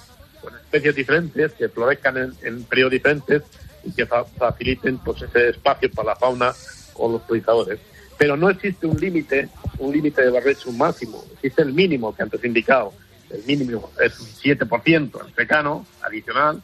con 0.42 0.54
especies 0.56 0.96
diferentes 0.96 1.54
que 1.54 1.70
florezcan 1.70 2.18
en, 2.18 2.34
en 2.44 2.64
periodos 2.64 2.92
diferentes 2.92 3.44
y 3.86 3.92
que 3.94 4.06
fa- 4.06 4.26
faciliten 4.26 4.98
pues 4.98 5.22
ese 5.22 5.50
espacio 5.50 5.90
para 5.92 6.10
la 6.10 6.16
fauna 6.16 6.54
o 6.96 7.10
los 7.12 7.22
polinizadores. 7.22 7.80
Pero 8.20 8.36
no 8.36 8.50
existe 8.50 8.86
un 8.86 9.00
límite, 9.00 9.48
un 9.80 9.94
límite 9.94 10.22
de 10.22 10.30
barbecho 10.30 10.72
máximo, 10.74 11.24
existe 11.34 11.62
el 11.62 11.74
mínimo 11.74 12.14
que 12.14 12.22
antes 12.22 12.44
he 12.44 12.48
indicado. 12.48 12.94
El 13.30 13.44
mínimo 13.46 13.90
es 14.04 14.20
un 14.20 14.28
7% 14.28 15.28
en 15.28 15.36
secano 15.36 15.86
adicional 16.04 16.62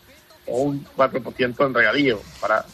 o 0.48 0.64
un 0.64 0.86
4% 0.98 1.66
en 1.66 1.74
regadío 1.74 2.22
para 2.42 2.66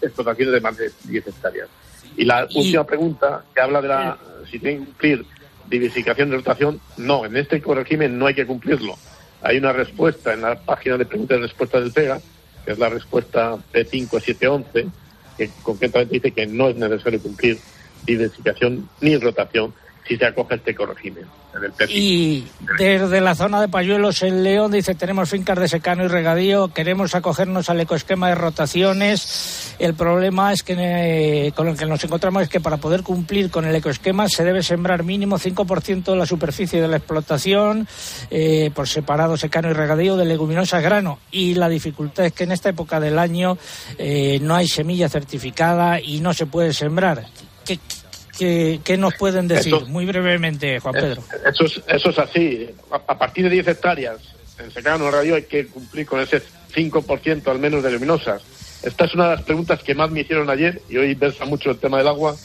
explotaciones 0.00 0.54
de 0.54 0.60
más 0.60 0.76
de 0.78 0.90
10 1.04 1.26
hectáreas. 1.28 1.68
Y 2.16 2.24
la 2.24 2.46
Y- 2.48 2.58
última 2.58 2.84
pregunta 2.86 3.44
que 3.54 3.60
habla 3.60 3.82
de 3.82 3.88
la 3.88 4.18
si 4.50 4.58
tiene 4.60 4.78
que 4.78 4.84
cumplir 4.86 5.26
diversificación 5.68 6.30
de 6.30 6.36
rotación, 6.36 6.80
no, 6.96 7.26
en 7.26 7.36
este 7.36 7.56
ecorégimen 7.56 8.18
no 8.18 8.26
hay 8.26 8.34
que 8.34 8.46
cumplirlo. 8.46 8.94
Hay 9.42 9.58
una 9.58 9.72
respuesta 9.74 10.32
en 10.32 10.40
la 10.40 10.58
página 10.58 10.96
de 10.96 11.04
preguntas 11.04 11.36
y 11.38 11.42
respuestas 11.42 11.82
del 11.82 11.92
PEGA, 11.92 12.20
que 12.64 12.72
es 12.72 12.78
la 12.78 12.88
respuesta 12.88 13.56
P5711, 13.74 14.88
que 15.36 15.50
concretamente 15.62 16.14
dice 16.14 16.30
que 16.30 16.46
no 16.46 16.68
es 16.70 16.76
necesario 16.76 17.20
cumplir 17.20 17.58
diversificación 18.06 18.88
ni 19.00 19.16
rotación 19.16 19.74
si 20.06 20.16
se 20.16 20.26
acoge 20.26 20.54
este 20.54 20.74
P5. 20.74 21.26
Y 21.88 22.44
desde 22.78 23.20
la 23.20 23.34
zona 23.34 23.60
de 23.60 23.68
Payuelos, 23.68 24.22
en 24.22 24.42
León, 24.42 24.70
dice, 24.70 24.94
tenemos 24.94 25.30
fincas 25.30 25.58
de 25.58 25.68
secano 25.68 26.04
y 26.04 26.08
regadío, 26.08 26.68
queremos 26.68 27.14
acogernos 27.14 27.70
al 27.70 27.80
ecoesquema 27.80 28.28
de 28.28 28.34
rotaciones. 28.34 29.74
El 29.78 29.94
problema 29.94 30.52
es 30.52 30.62
que 30.62 30.74
eh, 30.76 31.52
con 31.52 31.68
el 31.68 31.76
que 31.76 31.86
nos 31.86 32.02
encontramos 32.04 32.42
es 32.42 32.48
que 32.48 32.60
para 32.60 32.76
poder 32.76 33.02
cumplir 33.02 33.50
con 33.50 33.64
el 33.64 33.74
ecoesquema 33.74 34.28
se 34.28 34.44
debe 34.44 34.62
sembrar 34.62 35.02
mínimo 35.02 35.38
5% 35.38 36.04
de 36.04 36.16
la 36.16 36.26
superficie 36.26 36.80
de 36.80 36.88
la 36.88 36.98
explotación 36.98 37.88
eh, 38.30 38.70
por 38.74 38.88
separado 38.88 39.36
secano 39.36 39.70
y 39.70 39.72
regadío 39.72 40.16
de 40.16 40.26
leguminosas 40.26 40.82
grano. 40.82 41.18
Y 41.30 41.54
la 41.54 41.68
dificultad 41.68 42.26
es 42.26 42.32
que 42.32 42.44
en 42.44 42.52
esta 42.52 42.68
época 42.68 43.00
del 43.00 43.18
año 43.18 43.58
eh, 43.98 44.38
no 44.42 44.54
hay 44.54 44.68
semilla 44.68 45.08
certificada 45.08 46.00
y 46.00 46.20
no 46.20 46.34
se 46.34 46.46
puede 46.46 46.72
sembrar. 46.72 47.26
¿Qué, 47.64 47.78
qué, 48.38 48.80
qué 48.84 48.96
nos 48.96 49.14
pueden 49.14 49.48
decir? 49.48 49.74
Eso- 49.74 49.86
Muy 49.86 50.06
brevemente, 50.06 50.78
Juan 50.80 50.94
Pedro. 50.94 51.22
Eso 51.48 51.64
es, 51.64 51.80
eso 51.88 52.10
es 52.10 52.18
así. 52.18 52.68
A, 52.90 52.96
a 52.96 53.18
partir 53.18 53.44
de 53.44 53.50
10 53.50 53.68
hectáreas 53.68 54.18
en 54.58 54.70
secano 54.70 55.10
radio 55.10 55.34
hay 55.34 55.42
que 55.42 55.66
cumplir 55.66 56.06
con 56.06 56.20
ese 56.20 56.42
5% 56.74 57.46
al 57.48 57.58
menos 57.58 57.82
de 57.82 57.90
luminosas. 57.90 58.42
Esta 58.82 59.04
es 59.06 59.14
una 59.14 59.30
de 59.30 59.36
las 59.36 59.44
preguntas 59.44 59.82
que 59.82 59.94
más 59.94 60.10
me 60.10 60.20
hicieron 60.20 60.48
ayer 60.50 60.80
y 60.88 60.96
hoy 60.96 61.14
versa 61.14 61.44
mucho 61.44 61.70
el 61.70 61.78
tema 61.78 61.98
del 61.98 62.08
agua. 62.08 62.36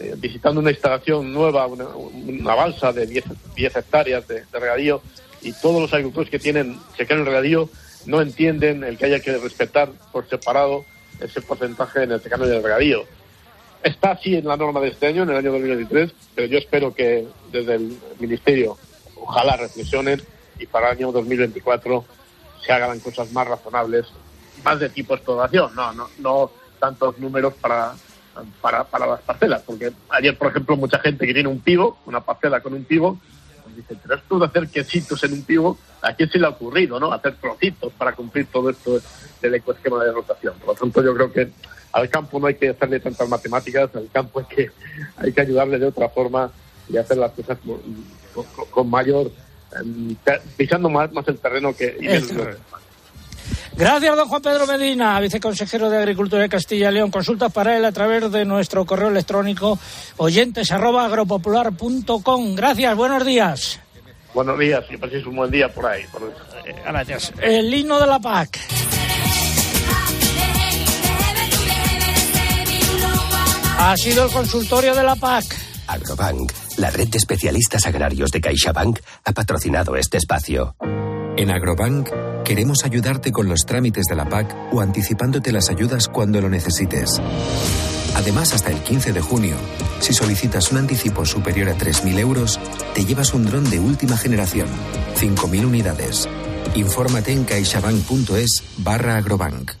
eh, 0.00 0.14
visitando 0.16 0.60
una 0.60 0.70
instalación 0.72 1.32
nueva, 1.32 1.66
una, 1.66 1.86
una 1.86 2.54
balsa 2.54 2.92
de 2.92 3.06
10, 3.06 3.24
10 3.54 3.76
hectáreas 3.76 4.26
de, 4.28 4.42
de 4.52 4.58
regadío 4.60 5.00
y 5.42 5.52
todos 5.52 5.80
los 5.80 5.92
agricultores 5.92 6.28
que 6.30 6.38
tienen 6.38 6.76
secano 6.96 7.22
y 7.22 7.24
regadío 7.24 7.70
no 8.04 8.20
entienden 8.20 8.84
el 8.84 8.98
que 8.98 9.06
haya 9.06 9.20
que 9.20 9.36
respetar 9.38 9.88
por 10.12 10.28
separado 10.28 10.84
ese 11.20 11.40
porcentaje 11.40 12.02
en 12.02 12.12
el 12.12 12.20
secano 12.20 12.46
y 12.46 12.50
el 12.50 12.62
regadío. 12.62 13.04
Está 13.82 14.12
así 14.12 14.36
en 14.36 14.46
la 14.46 14.56
norma 14.56 14.80
de 14.80 14.88
este 14.88 15.06
año, 15.06 15.22
en 15.22 15.30
el 15.30 15.36
año 15.36 15.52
2023, 15.52 16.12
pero 16.34 16.48
yo 16.48 16.58
espero 16.58 16.94
que 16.94 17.26
desde 17.52 17.74
el 17.74 17.96
Ministerio 18.18 18.76
ojalá 19.16 19.56
reflexionen 19.56 20.22
y 20.58 20.66
para 20.66 20.90
el 20.90 20.98
año 20.98 21.12
2024 21.12 22.04
se 22.64 22.72
hagan 22.72 22.98
cosas 23.00 23.32
más 23.32 23.46
razonables, 23.46 24.06
más 24.64 24.80
de 24.80 24.88
tipo 24.88 25.14
explotación, 25.14 25.74
no, 25.74 25.92
no, 25.92 26.08
no 26.18 26.50
tantos 26.80 27.18
números 27.18 27.54
para, 27.54 27.94
para, 28.60 28.84
para 28.84 29.06
las 29.06 29.20
parcelas, 29.20 29.62
porque 29.62 29.92
ayer, 30.08 30.36
por 30.36 30.48
ejemplo, 30.48 30.76
mucha 30.76 30.98
gente 30.98 31.26
que 31.26 31.34
tiene 31.34 31.48
un 31.48 31.60
pivo, 31.60 31.98
una 32.06 32.20
parcela 32.20 32.60
con 32.60 32.74
un 32.74 32.84
pivo, 32.84 33.18
pues 33.62 33.76
dice, 33.76 33.96
pero 34.02 34.16
esto 34.16 34.38
de 34.38 34.46
hacer 34.46 34.68
quesitos 34.68 35.22
en 35.24 35.32
un 35.34 35.42
pivo, 35.42 35.78
¿a 36.02 36.12
quién 36.14 36.30
se 36.30 36.38
le 36.38 36.46
ha 36.46 36.50
ocurrido, 36.50 36.98
no? 36.98 37.12
Hacer 37.12 37.36
trocitos 37.36 37.92
para 37.92 38.12
cumplir 38.12 38.46
todo 38.46 38.70
esto 38.70 39.00
del 39.40 39.54
ecoesquema 39.54 40.02
de 40.04 40.12
rotación. 40.12 40.54
Por 40.58 40.68
lo 40.68 40.74
tanto, 40.74 41.02
yo 41.02 41.14
creo 41.14 41.32
que 41.32 41.50
al 41.96 42.08
campo 42.10 42.38
no 42.38 42.46
hay 42.46 42.54
que 42.54 42.68
hacerle 42.68 43.00
tantas 43.00 43.28
matemáticas, 43.28 43.88
al 43.94 44.08
campo 44.12 44.40
hay 44.40 44.46
que, 44.54 44.70
hay 45.16 45.32
que 45.32 45.40
ayudarle 45.40 45.78
de 45.78 45.86
otra 45.86 46.08
forma 46.10 46.50
y 46.88 46.96
hacer 46.98 47.16
las 47.16 47.32
cosas 47.32 47.56
con, 47.64 47.80
con- 48.34 48.66
con 48.70 48.90
mayor, 48.90 49.30
pe- 50.24 50.40
pisando 50.56 50.88
más, 50.90 51.10
más 51.12 51.26
el 51.28 51.38
terreno 51.38 51.74
que... 51.74 51.96
y 52.00 52.06
El. 52.06 52.24
Gracias, 53.76 54.16
don 54.16 54.28
Juan 54.28 54.42
Pedro 54.42 54.66
Medina, 54.66 55.20
viceconsejero 55.20 55.88
de 55.90 55.98
Agricultura 55.98 56.42
de 56.42 56.48
Castilla 56.48 56.90
y 56.90 56.94
León. 56.94 57.10
Consultas 57.10 57.52
para 57.52 57.76
él 57.76 57.84
a 57.84 57.92
través 57.92 58.30
de 58.32 58.44
nuestro 58.44 58.84
correo 58.86 59.08
electrónico 59.08 59.78
oyentes 60.16 60.70
arroba 60.72 61.04
agropopular.com. 61.04 62.54
Gracias, 62.56 62.96
buenos 62.96 63.24
días. 63.24 63.78
Buenos 64.34 64.58
días 64.58 64.84
y 64.90 64.96
paséis 64.96 65.24
un 65.26 65.36
buen 65.36 65.50
día 65.50 65.68
por 65.72 65.86
ahí. 65.86 66.02
por- 66.12 66.32
Gracias. 66.84 67.32
El 67.40 67.72
himno 67.72 68.00
de 68.00 68.06
la 68.06 68.18
PAC. 68.18 68.58
Ha 73.78 73.96
sido 73.96 74.24
el 74.24 74.32
consultorio 74.32 74.94
de 74.94 75.02
la 75.02 75.16
PAC. 75.16 75.44
Agrobank, 75.86 76.52
la 76.78 76.90
red 76.90 77.08
de 77.08 77.18
especialistas 77.18 77.86
agrarios 77.86 78.30
de 78.30 78.40
CaixaBank, 78.40 78.98
ha 79.24 79.32
patrocinado 79.32 79.96
este 79.96 80.16
espacio. 80.16 80.74
En 81.36 81.50
Agrobank 81.50 82.08
queremos 82.44 82.84
ayudarte 82.84 83.30
con 83.30 83.48
los 83.48 83.60
trámites 83.66 84.06
de 84.06 84.16
la 84.16 84.28
PAC 84.28 84.54
o 84.72 84.80
anticipándote 84.80 85.52
las 85.52 85.68
ayudas 85.68 86.08
cuando 86.08 86.40
lo 86.40 86.48
necesites. 86.48 87.20
Además, 88.16 88.54
hasta 88.54 88.70
el 88.70 88.78
15 88.78 89.12
de 89.12 89.20
junio, 89.20 89.56
si 90.00 90.14
solicitas 90.14 90.72
un 90.72 90.78
anticipo 90.78 91.26
superior 91.26 91.68
a 91.68 91.76
3.000 91.76 92.18
euros, 92.18 92.58
te 92.94 93.04
llevas 93.04 93.34
un 93.34 93.44
dron 93.44 93.68
de 93.68 93.78
última 93.78 94.16
generación, 94.16 94.68
5.000 95.16 95.66
unidades. 95.66 96.26
Infórmate 96.74 97.32
en 97.32 97.44
caixabank.es 97.44 98.64
barra 98.78 99.16
agrobank. 99.16 99.72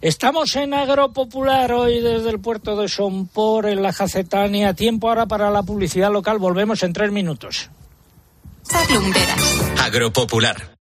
Estamos 0.00 0.56
en 0.56 0.72
Agropopular 0.72 1.72
hoy 1.72 2.00
desde 2.00 2.30
el 2.30 2.40
puerto 2.40 2.74
de 2.74 2.88
Sompor, 2.88 3.66
en 3.66 3.82
la 3.82 3.92
Jacetania. 3.92 4.72
Tiempo 4.72 5.08
ahora 5.08 5.26
para 5.26 5.50
la 5.50 5.62
publicidad 5.62 6.10
local. 6.10 6.38
Volvemos 6.38 6.82
en 6.82 6.94
tres 6.94 7.12
minutos. 7.12 7.68
Agropopular. 9.78 10.76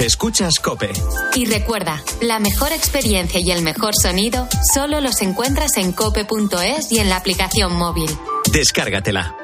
Escuchas 0.00 0.58
Cope. 0.60 0.90
Y 1.34 1.46
recuerda, 1.46 2.02
la 2.20 2.38
mejor 2.38 2.72
experiencia 2.72 3.40
y 3.40 3.50
el 3.50 3.62
mejor 3.62 3.94
sonido 3.94 4.48
solo 4.74 5.00
los 5.00 5.20
encuentras 5.22 5.76
en 5.76 5.92
cope.es 5.92 6.90
y 6.90 6.98
en 6.98 7.08
la 7.10 7.16
aplicación 7.16 7.74
móvil. 7.74 8.10
Descárgatela. 8.50 9.43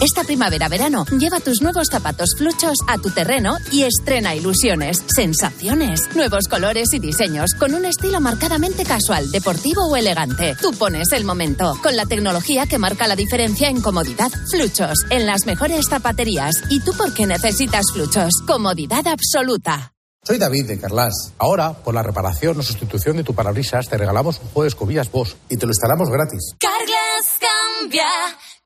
Esta 0.00 0.24
primavera-verano, 0.24 1.04
lleva 1.18 1.40
tus 1.40 1.62
nuevos 1.62 1.88
zapatos 1.90 2.30
fluchos 2.36 2.76
a 2.88 2.98
tu 2.98 3.10
terreno 3.10 3.56
y 3.72 3.84
estrena 3.84 4.34
ilusiones, 4.34 5.02
sensaciones, 5.06 6.14
nuevos 6.14 6.48
colores 6.48 6.92
y 6.92 6.98
diseños 6.98 7.54
con 7.54 7.74
un 7.74 7.84
estilo 7.84 8.20
marcadamente 8.20 8.84
casual, 8.84 9.30
deportivo 9.30 9.86
o 9.86 9.96
elegante. 9.96 10.56
Tú 10.60 10.72
pones 10.72 11.12
el 11.12 11.24
momento 11.24 11.74
con 11.82 11.96
la 11.96 12.06
tecnología 12.06 12.66
que 12.66 12.78
marca 12.78 13.06
la 13.06 13.16
diferencia 13.16 13.68
en 13.68 13.80
comodidad. 13.80 14.30
Fluchos 14.50 14.98
en 15.10 15.26
las 15.26 15.46
mejores 15.46 15.86
zapaterías. 15.88 16.54
¿Y 16.70 16.80
tú 16.80 16.92
por 16.96 17.14
qué 17.14 17.26
necesitas 17.26 17.86
fluchos? 17.92 18.30
Comodidad 18.46 19.06
absoluta. 19.06 19.94
Soy 20.26 20.38
David 20.38 20.64
de 20.64 20.80
Carlas. 20.80 21.34
Ahora, 21.36 21.74
por 21.74 21.92
la 21.92 22.02
reparación 22.02 22.58
o 22.58 22.62
sustitución 22.62 23.18
de 23.18 23.24
tu 23.24 23.34
parabrisas, 23.34 23.90
te 23.90 23.98
regalamos 23.98 24.38
un 24.38 24.46
juego 24.46 24.62
de 24.62 24.68
escobillas 24.68 25.12
Bosch 25.12 25.34
y 25.50 25.58
te 25.58 25.66
lo 25.66 25.70
instalamos 25.70 26.08
gratis. 26.08 26.54
Carglass 26.58 27.38
cambia, 27.38 28.08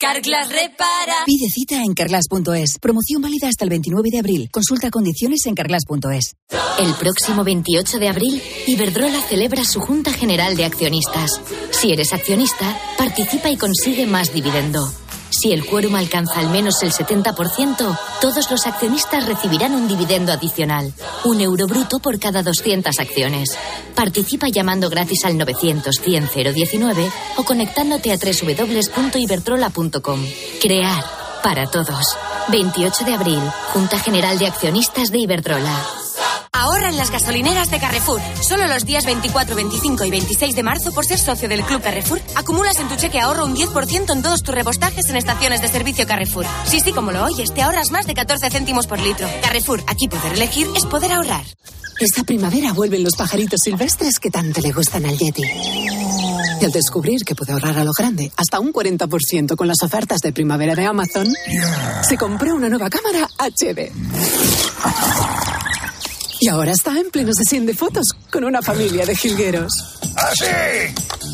Carglass 0.00 0.48
repara. 0.50 1.24
Pide 1.26 1.48
cita 1.52 1.82
en 1.82 1.92
carglass.es. 1.92 2.78
Promoción 2.78 3.20
válida 3.20 3.48
hasta 3.48 3.64
el 3.64 3.70
29 3.70 4.10
de 4.12 4.20
abril. 4.20 4.48
Consulta 4.52 4.90
condiciones 4.90 5.44
en 5.46 5.56
carglass.es. 5.56 6.36
El 6.78 6.94
próximo 6.94 7.42
28 7.42 7.98
de 7.98 8.08
abril, 8.08 8.40
Iberdrola 8.68 9.20
celebra 9.22 9.64
su 9.64 9.80
Junta 9.80 10.12
General 10.12 10.56
de 10.56 10.66
Accionistas. 10.66 11.40
Si 11.72 11.90
eres 11.90 12.12
accionista, 12.12 12.78
participa 12.96 13.50
y 13.50 13.56
consigue 13.56 14.06
más 14.06 14.32
dividendo. 14.32 14.88
Si 15.30 15.52
el 15.52 15.66
quórum 15.66 15.94
alcanza 15.94 16.40
al 16.40 16.50
menos 16.50 16.82
el 16.82 16.92
70%, 16.92 17.98
todos 18.20 18.50
los 18.50 18.66
accionistas 18.66 19.26
recibirán 19.26 19.74
un 19.74 19.88
dividendo 19.88 20.32
adicional, 20.32 20.92
un 21.24 21.40
euro 21.40 21.66
bruto 21.66 21.98
por 21.98 22.18
cada 22.18 22.42
200 22.42 22.98
acciones. 22.98 23.56
Participa 23.94 24.48
llamando 24.48 24.88
gratis 24.88 25.24
al 25.24 25.34
900-100-019 25.34 27.10
o 27.36 27.44
conectándote 27.44 28.12
a 28.12 28.16
www.iberdrola.com. 28.16 30.26
Crear 30.60 31.04
para 31.42 31.66
todos. 31.66 32.16
28 32.48 33.04
de 33.04 33.14
abril, 33.14 33.40
Junta 33.72 33.98
General 33.98 34.38
de 34.38 34.46
Accionistas 34.46 35.10
de 35.10 35.18
Iberdrola. 35.18 35.97
Ahorra 36.52 36.88
en 36.88 36.96
las 36.96 37.10
gasolineras 37.10 37.70
de 37.70 37.78
Carrefour. 37.78 38.20
Solo 38.42 38.66
los 38.66 38.84
días 38.84 39.04
24, 39.04 39.54
25 39.54 40.04
y 40.04 40.10
26 40.10 40.56
de 40.56 40.62
marzo, 40.62 40.92
por 40.92 41.04
ser 41.04 41.18
socio 41.18 41.48
del 41.48 41.62
Club 41.62 41.82
Carrefour, 41.82 42.20
acumulas 42.34 42.78
en 42.78 42.88
tu 42.88 42.96
cheque 42.96 43.20
ahorro 43.20 43.44
un 43.44 43.54
10% 43.54 44.12
en 44.12 44.22
todos 44.22 44.42
tus 44.42 44.54
repostajes 44.54 45.08
en 45.08 45.16
estaciones 45.16 45.60
de 45.62 45.68
servicio 45.68 46.06
Carrefour. 46.06 46.46
Sí, 46.66 46.80
sí, 46.80 46.92
como 46.92 47.12
lo 47.12 47.24
oyes, 47.24 47.52
te 47.52 47.62
ahorras 47.62 47.90
más 47.90 48.06
de 48.06 48.14
14 48.14 48.50
céntimos 48.50 48.86
por 48.86 48.98
litro. 48.98 49.28
Carrefour, 49.42 49.82
aquí 49.86 50.08
poder 50.08 50.32
elegir 50.34 50.66
es 50.76 50.84
poder 50.86 51.12
ahorrar. 51.12 51.44
Esta 52.00 52.22
primavera 52.22 52.72
vuelven 52.72 53.02
los 53.02 53.16
pajaritos 53.16 53.60
silvestres 53.62 54.20
que 54.20 54.30
tanto 54.30 54.60
le 54.60 54.70
gustan 54.70 55.04
al 55.04 55.18
Yeti. 55.18 55.42
Y 56.60 56.64
al 56.64 56.72
descubrir 56.72 57.24
que 57.24 57.34
puede 57.34 57.52
ahorrar 57.52 57.78
a 57.78 57.84
lo 57.84 57.92
grande, 57.96 58.32
hasta 58.36 58.60
un 58.60 58.72
40% 58.72 59.56
con 59.56 59.66
las 59.66 59.82
ofertas 59.82 60.20
de 60.20 60.32
primavera 60.32 60.74
de 60.74 60.86
Amazon, 60.86 61.28
se 62.08 62.16
compró 62.16 62.54
una 62.54 62.68
nueva 62.68 62.88
cámara 62.88 63.28
HD. 63.38 63.92
Y 66.40 66.48
ahora 66.48 66.72
está 66.72 66.96
en 66.98 67.10
pleno 67.10 67.32
sesión 67.34 67.66
de 67.66 67.74
fotos 67.74 68.06
con 68.30 68.44
una 68.44 68.62
familia 68.62 69.04
de 69.04 69.16
jilgueros. 69.16 69.72
¡Ah, 70.16 70.30
sí! 70.34 70.44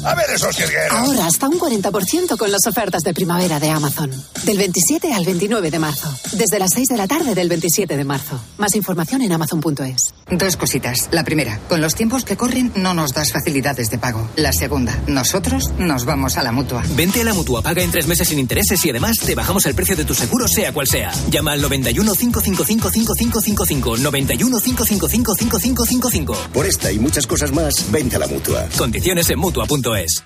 A 0.04 0.14
ver 0.14 0.26
esos 0.34 0.56
jilgueros. 0.56 0.92
Ahora 0.92 1.26
hasta 1.26 1.48
un 1.48 1.58
40% 1.58 2.36
con 2.36 2.50
las 2.50 2.66
ofertas 2.66 3.02
de 3.02 3.12
primavera 3.12 3.60
de 3.60 3.70
Amazon. 3.70 4.10
Del 4.44 4.58
27 4.58 5.12
al 5.12 5.24
29 5.24 5.70
de 5.70 5.78
marzo. 5.78 6.08
Desde 6.32 6.58
las 6.58 6.70
6 6.74 6.88
de 6.88 6.96
la 6.96 7.06
tarde 7.06 7.34
del 7.34 7.48
27 7.48 7.96
de 7.96 8.04
marzo. 8.04 8.40
Más 8.58 8.74
información 8.76 9.22
en 9.22 9.32
amazon.es. 9.32 10.14
Dos 10.30 10.56
cositas. 10.56 11.08
La 11.10 11.22
primera, 11.22 11.58
con 11.68 11.80
los 11.80 11.94
tiempos 11.94 12.24
que 12.24 12.36
corren 12.36 12.72
no 12.76 12.94
nos 12.94 13.12
das 13.12 13.32
facilidades 13.32 13.90
de 13.90 13.98
pago. 13.98 14.28
La 14.36 14.52
segunda, 14.52 14.98
nosotros 15.06 15.72
nos 15.78 16.04
vamos 16.06 16.36
a 16.38 16.42
la 16.42 16.52
mutua. 16.52 16.82
Vente 16.96 17.20
a 17.20 17.24
la 17.24 17.34
mutua, 17.34 17.62
paga 17.62 17.82
en 17.82 17.90
tres 17.90 18.06
meses 18.06 18.28
sin 18.28 18.38
intereses 18.38 18.82
y 18.84 18.90
además 18.90 19.18
te 19.18 19.34
bajamos 19.34 19.66
el 19.66 19.74
precio 19.74 19.96
de 19.96 20.04
tu 20.04 20.14
seguro, 20.14 20.48
sea 20.48 20.72
cual 20.72 20.86
sea. 20.86 21.12
Llama 21.30 21.52
al 21.52 21.60
91 21.60 22.14
555 22.14 22.88
5555. 22.88 23.96
91 23.98 24.60
555 24.60 24.93
5555. 25.00 26.36
Por 26.52 26.66
esta 26.66 26.90
y 26.92 26.98
muchas 26.98 27.26
cosas 27.26 27.52
más, 27.52 27.90
vente 27.90 28.16
a 28.16 28.18
la 28.18 28.26
mutua. 28.26 28.68
Condiciones 28.76 29.28
en 29.30 29.38
mutua.es. 29.38 30.24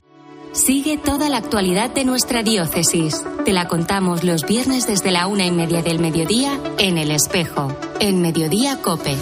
Sigue 0.52 0.98
toda 0.98 1.28
la 1.28 1.36
actualidad 1.36 1.90
de 1.90 2.04
nuestra 2.04 2.42
diócesis. 2.42 3.22
Te 3.44 3.52
la 3.52 3.68
contamos 3.68 4.24
los 4.24 4.44
viernes 4.44 4.86
desde 4.86 5.10
la 5.10 5.26
una 5.26 5.46
y 5.46 5.52
media 5.52 5.82
del 5.82 6.00
mediodía 6.00 6.58
en 6.78 6.98
El 6.98 7.10
Espejo, 7.10 7.72
en 8.00 8.20
Mediodía 8.22 8.80
Cope. 8.82 9.16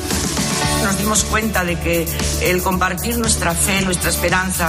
Nos 0.82 0.98
dimos 0.98 1.24
cuenta 1.24 1.64
de 1.64 1.78
que 1.78 2.06
el 2.42 2.62
compartir 2.62 3.18
nuestra 3.18 3.54
fe, 3.54 3.82
nuestra 3.82 4.08
esperanza, 4.08 4.64